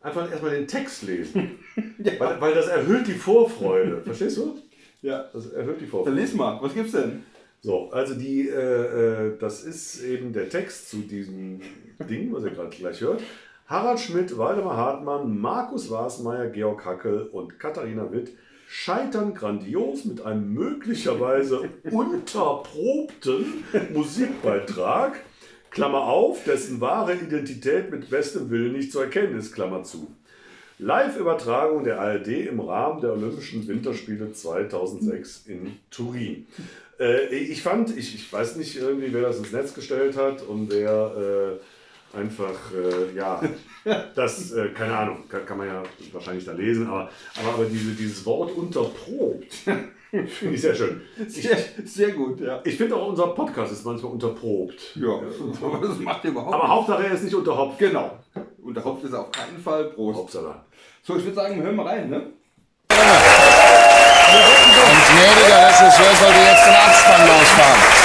einfach 0.01 0.31
erstmal 0.31 0.53
den 0.53 0.67
Text 0.67 1.03
lesen. 1.05 1.59
ja. 1.99 2.13
weil, 2.19 2.41
weil 2.41 2.55
das 2.55 2.69
erhöht 2.69 3.07
die 3.07 3.13
Vorfreude. 3.13 4.03
Verstehst 4.03 4.39
du? 4.39 4.59
Ja. 5.03 5.29
Das 5.33 5.53
erhöht 5.53 5.81
die 5.81 5.87
Vorfreude. 5.87 6.17
Dann 6.17 6.25
lies 6.25 6.35
mal, 6.35 6.59
was 6.61 6.75
gibt's 6.75 6.93
denn? 6.93 7.23
So, 7.61 7.91
also 7.91 8.15
die, 8.15 8.49
äh, 8.49 8.53
äh, 8.53 9.39
das 9.39 9.65
ist 9.65 10.03
eben 10.05 10.33
der 10.33 10.49
Text 10.49 10.91
zu 10.91 10.99
diesem 10.99 11.61
Ding, 12.09 12.33
was 12.33 12.45
ihr 12.45 12.51
gerade 12.51 12.77
gleich 12.77 13.01
hört. 13.01 13.23
Harald 13.69 14.01
Schmidt, 14.01 14.39
Waldemar 14.39 14.79
Hartmann, 14.79 15.39
Markus 15.39 15.91
Wasmeier, 15.91 16.49
Georg 16.49 16.87
Hackel 16.87 17.29
und 17.31 17.61
Katharina 17.61 18.11
Witt 18.11 18.31
scheitern 18.67 19.35
grandios 19.35 20.07
mit 20.07 20.25
einem 20.25 20.55
möglicherweise 20.55 21.69
unterprobten 21.91 23.65
Musikbeitrag, 23.93 25.21
Klammer 25.71 26.05
auf, 26.05 26.45
dessen 26.45 26.81
wahre 26.81 27.15
Identität 27.15 27.91
mit 27.91 28.09
bestem 28.09 28.49
Willen 28.49 28.73
nicht 28.73 28.91
zu 28.91 29.01
erkennen 29.01 29.39
ist, 29.39 29.55
Klammer 29.55 29.83
zu. 29.83 30.11
Live-Übertragung 30.79 31.85
der 31.85 32.01
ARD 32.01 32.29
im 32.29 32.61
Rahmen 32.61 33.03
der 33.03 33.13
Olympischen 33.13 33.69
Winterspiele 33.69 34.33
2006 34.33 35.45
in 35.47 35.77
Turin. 35.91 36.47
Äh, 36.99 37.35
ich 37.35 37.63
fand, 37.63 37.95
ich, 37.95 38.15
ich 38.15 38.33
weiß 38.33 38.57
nicht 38.57 38.77
irgendwie, 38.77 39.13
wer 39.13 39.23
das 39.23 39.39
ins 39.39 39.53
Netz 39.53 39.75
gestellt 39.75 40.17
hat 40.17 40.41
und 40.41 40.71
wer 40.71 41.59
äh, 41.59 41.61
einfach, 42.13 42.55
äh, 42.75 43.17
ja, 43.17 43.41
das, 44.15 44.53
äh, 44.53 44.69
keine 44.71 44.97
Ahnung, 44.97 45.25
kann, 45.29 45.45
kann, 45.47 45.59
man 45.59 45.69
ja 45.69 45.83
wahrscheinlich 46.13 46.45
da 46.45 46.53
lesen, 46.53 46.87
aber, 46.87 47.11
aber, 47.41 47.55
aber 47.55 47.65
diese, 47.67 47.93
dieses 47.93 48.25
Wort 48.25 48.57
unterprobt, 48.57 49.53
finde 50.11 50.55
ich 50.55 50.61
sehr 50.61 50.75
schön. 50.75 51.03
Sehr, 51.27 51.59
sehr 51.85 52.13
gut, 52.13 52.41
ja. 52.41 52.61
Ich 52.65 52.77
finde 52.77 52.97
auch 52.97 53.09
unser 53.09 53.29
Podcast 53.29 53.73
ist 53.73 53.85
manchmal 53.85 54.13
unterprobt. 54.13 54.97
Ja, 54.97 55.21
aber 55.63 55.79
das 55.87 55.99
macht 55.99 56.25
überhaupt 56.25 56.55
Aber 56.55 56.69
Hauptsache 56.69 57.05
er 57.05 57.13
ist 57.13 57.25
nicht 57.25 57.35
unterhopft. 57.35 57.79
Genau. 57.79 58.19
Unterhopft 58.63 59.05
ist 59.05 59.13
er 59.13 59.21
auf 59.21 59.31
keinen 59.33 59.59
Fall. 59.59 59.85
Prost. 59.91 60.19
Hauptsache. 60.19 60.55
So, 61.03 61.17
ich 61.17 61.25
würde 61.25 61.37
sagen, 61.37 61.57
wir 61.57 61.63
hören 61.63 61.77
mal 61.77 61.87
rein, 61.87 62.11
ne? 62.11 62.27
Und 64.29 65.07
gnädiger 65.11 65.69
Regisseur 65.69 66.15
sollte 66.21 66.41
jetzt 66.41 66.67
den 66.67 66.75
Abspann 66.75 67.27
losfahren. 67.29 67.98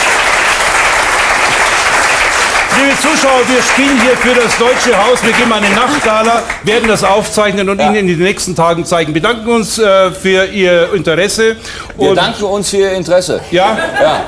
Liebe 2.75 2.97
Zuschauer, 2.97 3.47
wir 3.47 3.62
spielen 3.62 4.01
hier 4.01 4.17
für 4.17 4.33
das 4.33 4.57
Deutsche 4.57 4.97
Haus. 4.97 5.23
Wir 5.23 5.33
geben 5.33 5.53
eine 5.53 5.69
Nachtgala, 5.69 6.41
werden 6.63 6.88
das 6.88 7.03
aufzeichnen 7.03 7.69
und 7.69 7.79
ja. 7.79 7.88
Ihnen 7.88 7.95
in 7.97 8.07
den 8.07 8.19
nächsten 8.19 8.55
Tagen 8.55 8.83
zeigen. 8.86 9.13
Wir 9.13 9.21
bedanken 9.21 9.49
uns 9.49 9.77
äh, 9.77 10.12
für 10.12 10.45
Ihr 10.45 10.91
Interesse. 10.93 11.57
Wir 11.97 12.15
danken 12.15 12.43
uns 12.45 12.69
für 12.69 12.77
Ihr 12.77 12.93
Interesse. 12.93 13.41
Ja? 13.51 13.77
Ja. 14.01 14.25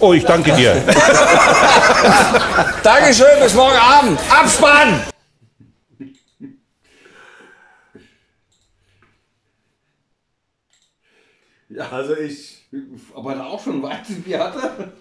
Oh, 0.00 0.12
ich 0.12 0.24
danke 0.24 0.52
dir. 0.52 0.82
Dankeschön, 2.82 3.40
bis 3.40 3.54
morgen 3.54 3.78
Abend. 3.78 4.18
Abspann! 4.28 5.02
Ja. 11.68 11.88
Also 11.90 12.16
ich. 12.16 12.66
Aber 13.14 13.34
da 13.34 13.46
auch 13.46 13.62
schon 13.62 13.82
Weizenbier 13.82 14.40
hatte? 14.40 14.92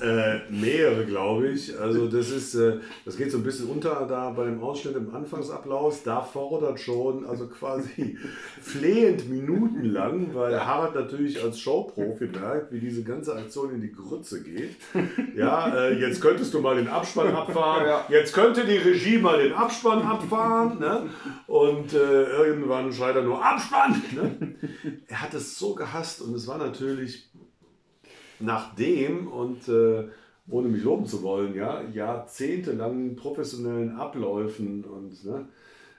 Äh, 0.00 0.50
mehrere, 0.50 1.04
glaube 1.06 1.48
ich. 1.48 1.78
Also 1.78 2.08
das 2.08 2.30
ist, 2.30 2.54
äh, 2.54 2.78
das 3.04 3.16
geht 3.16 3.30
so 3.30 3.38
ein 3.38 3.44
bisschen 3.44 3.68
unter 3.68 4.06
da 4.08 4.30
bei 4.30 4.44
dem 4.44 4.62
Ausschnitt 4.62 4.96
im 4.96 5.14
Anfangsapplaus. 5.14 6.02
Da 6.02 6.20
fordert 6.20 6.80
schon, 6.80 7.26
also 7.26 7.46
quasi 7.48 8.18
flehend 8.60 9.28
minutenlang, 9.28 10.34
weil. 10.34 10.54
Harald 10.64 10.94
natürlich 10.94 11.42
als 11.42 11.60
Showprofi 11.60 12.26
merkt, 12.26 12.72
wie 12.72 12.80
diese 12.80 13.02
ganze 13.02 13.34
Aktion 13.34 13.74
in 13.74 13.80
die 13.80 13.92
Grütze 13.92 14.42
geht. 14.42 14.76
Ja, 15.36 15.74
äh, 15.74 15.98
jetzt 15.98 16.20
könntest 16.20 16.54
du 16.54 16.60
mal 16.60 16.76
den 16.76 16.88
Abspann 16.88 17.34
abfahren. 17.34 18.04
Jetzt 18.08 18.32
könnte 18.32 18.64
die 18.64 18.76
Regie 18.76 19.18
mal 19.18 19.42
den 19.42 19.52
Abspann 19.52 20.02
abfahren. 20.02 20.78
Ne? 20.78 21.10
Und 21.46 21.92
äh, 21.92 22.22
irgendwann 22.24 22.92
schreit 22.92 23.16
er 23.16 23.22
nur 23.22 23.44
Abspann. 23.44 24.02
Ne? 24.14 24.54
Er 25.08 25.22
hat 25.22 25.34
es 25.34 25.58
so 25.58 25.74
gehasst 25.74 26.22
und 26.22 26.34
es 26.34 26.46
war 26.46 26.58
natürlich 26.58 27.28
nachdem 28.40 29.28
und 29.28 29.68
äh, 29.68 30.04
ohne 30.48 30.68
mich 30.68 30.82
loben 30.82 31.06
zu 31.06 31.22
wollen, 31.22 31.54
ja, 31.54 31.82
jahrzehntelangen 31.82 33.16
professionellen 33.16 33.96
Abläufen 33.96 34.84
und 34.84 35.24
ne, 35.24 35.48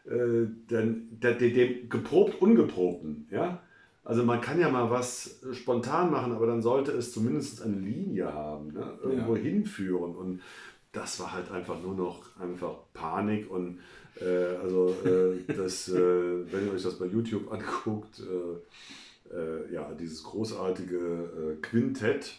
äh, 0.05 0.47
dann, 0.67 1.07
dem 1.19 1.89
geprobt 1.89 2.41
ungeprobten, 2.41 3.27
ja. 3.31 3.61
Also 4.03 4.23
man 4.23 4.39
kann 4.39 4.59
ja 4.59 4.69
mal 4.69 4.91
was 4.91 5.41
spontan 5.53 6.11
machen, 6.11 6.31
aber 6.31 6.45
dann 6.45 6.61
sollte 6.61 6.91
es 6.91 7.11
zumindest 7.11 7.63
eine 7.63 7.75
Linie 7.75 8.31
haben, 8.31 8.71
ne? 8.71 8.99
irgendwo 9.01 9.35
ja. 9.35 9.41
hinführen. 9.41 10.15
Und 10.15 10.41
das 10.91 11.19
war 11.19 11.33
halt 11.33 11.51
einfach 11.51 11.81
nur 11.81 11.95
noch 11.95 12.39
einfach 12.39 12.75
Panik 12.93 13.49
und 13.49 13.79
äh, 14.21 14.55
also 14.61 14.95
äh, 15.03 15.51
das, 15.51 15.89
äh, 15.89 15.95
wenn 15.95 16.67
ihr 16.67 16.73
euch 16.73 16.83
das 16.83 16.99
bei 16.99 17.07
YouTube 17.07 17.51
anguckt, 17.51 18.21
äh, 19.31 19.35
äh, 19.35 19.73
ja, 19.73 19.91
dieses 19.93 20.23
großartige 20.23 20.97
äh, 20.97 21.61
Quintett. 21.61 22.33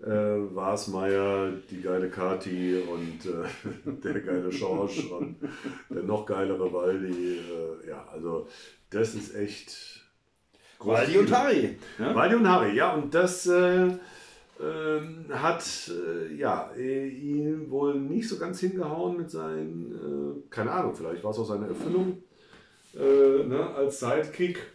Äh, 0.00 0.08
Wasmeier, 0.08 1.52
die 1.70 1.80
geile 1.80 2.10
Kati 2.10 2.74
und 2.76 3.24
äh, 3.24 3.46
der 4.02 4.20
geile 4.20 4.50
Schorsch 4.50 5.08
und 5.12 5.36
der 5.90 6.02
noch 6.02 6.26
geilere 6.26 6.72
Waldi. 6.72 7.38
Äh, 7.38 7.88
ja, 7.88 8.04
also 8.12 8.48
das 8.90 9.14
ist 9.14 9.36
echt. 9.36 10.04
Waldi 10.80 11.18
und 11.18 11.30
Harry. 11.30 11.76
Ja? 12.00 12.16
Waldi 12.16 12.34
und 12.34 12.48
Harry, 12.48 12.74
ja, 12.74 12.94
und 12.94 13.14
das 13.14 13.46
äh, 13.46 13.90
ähm, 14.60 15.26
hat 15.30 15.64
äh, 15.88 16.34
ja, 16.34 16.72
ihn 16.74 17.70
wohl 17.70 17.94
nicht 17.94 18.28
so 18.28 18.38
ganz 18.38 18.58
hingehauen 18.58 19.18
mit 19.18 19.30
seinen, 19.30 19.92
äh, 19.92 20.50
keine 20.50 20.72
Ahnung, 20.72 20.96
vielleicht 20.96 21.22
war 21.22 21.30
es 21.30 21.38
auch 21.38 21.46
seine 21.46 21.68
Erfüllung 21.68 22.24
ne, 22.94 23.70
als 23.76 24.00
Sidekick. 24.00 24.71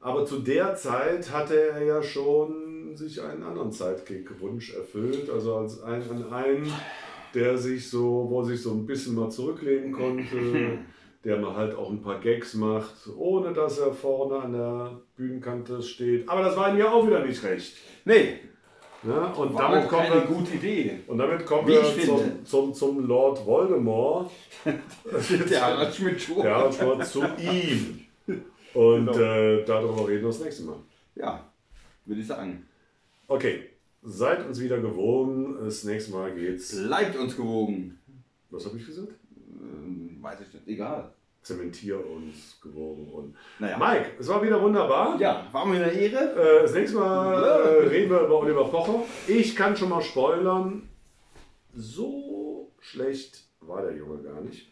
Aber 0.00 0.24
zu 0.24 0.38
der 0.40 0.74
Zeit 0.76 1.32
hatte 1.32 1.70
er 1.70 1.82
ja 1.82 2.02
schon 2.02 2.96
sich 2.96 3.22
einen 3.22 3.42
anderen 3.42 3.72
Sidekick-Wunsch 3.72 4.74
erfüllt. 4.74 5.30
Also 5.30 5.56
als 5.56 5.82
einen, 5.82 6.32
einen, 6.32 6.72
der 7.34 7.58
sich 7.58 7.88
so, 7.88 8.26
wo 8.28 8.40
er 8.40 8.46
sich 8.46 8.62
so 8.62 8.72
ein 8.72 8.86
bisschen 8.86 9.14
mal 9.14 9.30
zurücklehnen 9.30 9.92
konnte, 9.92 10.78
der 11.24 11.38
mal 11.38 11.54
halt 11.56 11.76
auch 11.76 11.90
ein 11.90 12.00
paar 12.00 12.20
Gags 12.20 12.54
macht, 12.54 12.94
ohne 13.16 13.52
dass 13.52 13.78
er 13.78 13.92
vorne 13.92 14.40
an 14.40 14.52
der 14.52 15.00
Bühnenkante 15.16 15.82
steht. 15.82 16.28
Aber 16.28 16.42
das 16.42 16.56
war 16.56 16.70
ihm 16.72 16.78
ja 16.78 16.90
auch 16.90 17.06
wieder 17.06 17.24
nicht 17.24 17.42
recht. 17.42 17.76
Nee. 18.04 18.40
Ja, 19.04 19.26
und 19.26 19.54
war 19.54 19.70
damit 19.70 19.88
kommen 19.88 20.12
wir, 20.12 20.20
gute 20.22 20.54
Idee. 20.54 20.98
Und 21.06 21.18
damit 21.18 21.46
kommen 21.46 21.68
wir 21.68 21.84
zum, 21.84 22.44
zum, 22.44 22.74
zum, 22.74 23.06
Lord 23.06 23.46
Voldemort. 23.46 24.30
der 24.64 25.62
Harald 25.62 25.94
Schmidt 25.94 26.28
Der 26.42 26.54
Harald 26.54 26.74
Schmidt 26.74 27.06
zu 27.06 27.22
ihm. 27.38 28.07
Und 28.74 29.06
genau. 29.06 29.18
äh, 29.18 29.64
darüber 29.64 30.08
reden 30.08 30.22
wir 30.22 30.28
das 30.28 30.40
nächste 30.40 30.64
Mal. 30.64 30.76
Ja, 31.14 31.50
würde 32.04 32.20
ich 32.20 32.26
sagen. 32.26 32.66
Okay, 33.26 33.70
seid 34.02 34.46
uns 34.46 34.60
wieder 34.60 34.78
gewogen. 34.78 35.56
Das 35.64 35.84
nächste 35.84 36.12
Mal 36.12 36.34
geht's. 36.34 36.76
Bleibt 36.84 37.16
uns 37.16 37.36
gewogen. 37.36 37.98
Was 38.50 38.66
habe 38.66 38.78
ich 38.78 38.86
gesagt? 38.86 39.12
Ähm, 39.60 40.18
weiß 40.20 40.40
ich 40.40 40.54
nicht, 40.54 40.68
egal. 40.68 41.12
Zementier 41.42 42.04
uns 42.04 42.60
gewogen. 42.60 43.08
Und 43.10 43.34
naja. 43.58 43.78
Mike, 43.78 44.12
es 44.18 44.28
war 44.28 44.42
wieder 44.42 44.60
wunderbar. 44.60 45.18
Ja, 45.20 45.46
war 45.52 45.64
mir 45.64 45.82
eine 45.82 45.92
Ehre. 45.92 46.34
Äh, 46.34 46.62
das 46.62 46.74
nächste 46.74 46.98
Mal 46.98 47.42
äh, 47.42 47.88
reden 47.88 48.10
wir 48.10 48.20
über 48.20 48.40
Oliver 48.40 48.64
Pocher. 48.64 49.04
Ich 49.26 49.54
kann 49.56 49.76
schon 49.76 49.88
mal 49.88 50.02
spoilern, 50.02 50.88
so 51.74 52.72
schlecht 52.80 53.44
war 53.60 53.82
der 53.82 53.96
Junge 53.96 54.22
gar 54.22 54.40
nicht. 54.40 54.68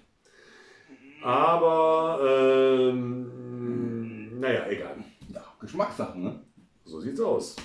Aber, 1.22 2.20
ähm, 2.22 3.45
naja, 4.40 4.66
egal. 4.68 4.96
Ja, 5.32 5.42
Geschmackssachen, 5.60 6.22
ne? 6.22 6.40
So 6.84 7.00
sieht's 7.00 7.20
aus. 7.20 7.56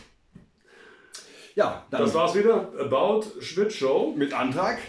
Ja, 1.56 1.86
dann 1.92 2.02
Das 2.02 2.14
war's 2.14 2.34
wieder. 2.36 2.72
About 2.80 3.24
Schmidt 3.42 3.72
Show 3.74 4.14
mit 4.16 4.34
Antrag. 4.34 4.80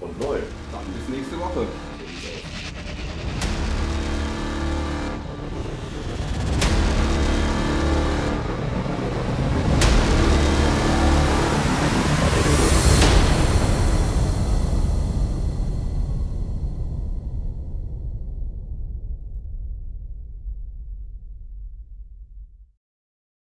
und 0.00 0.20
neu. 0.20 0.38
Dann 0.72 0.84
bis 0.94 1.16
nächste 1.16 1.38
Woche. 1.38 1.66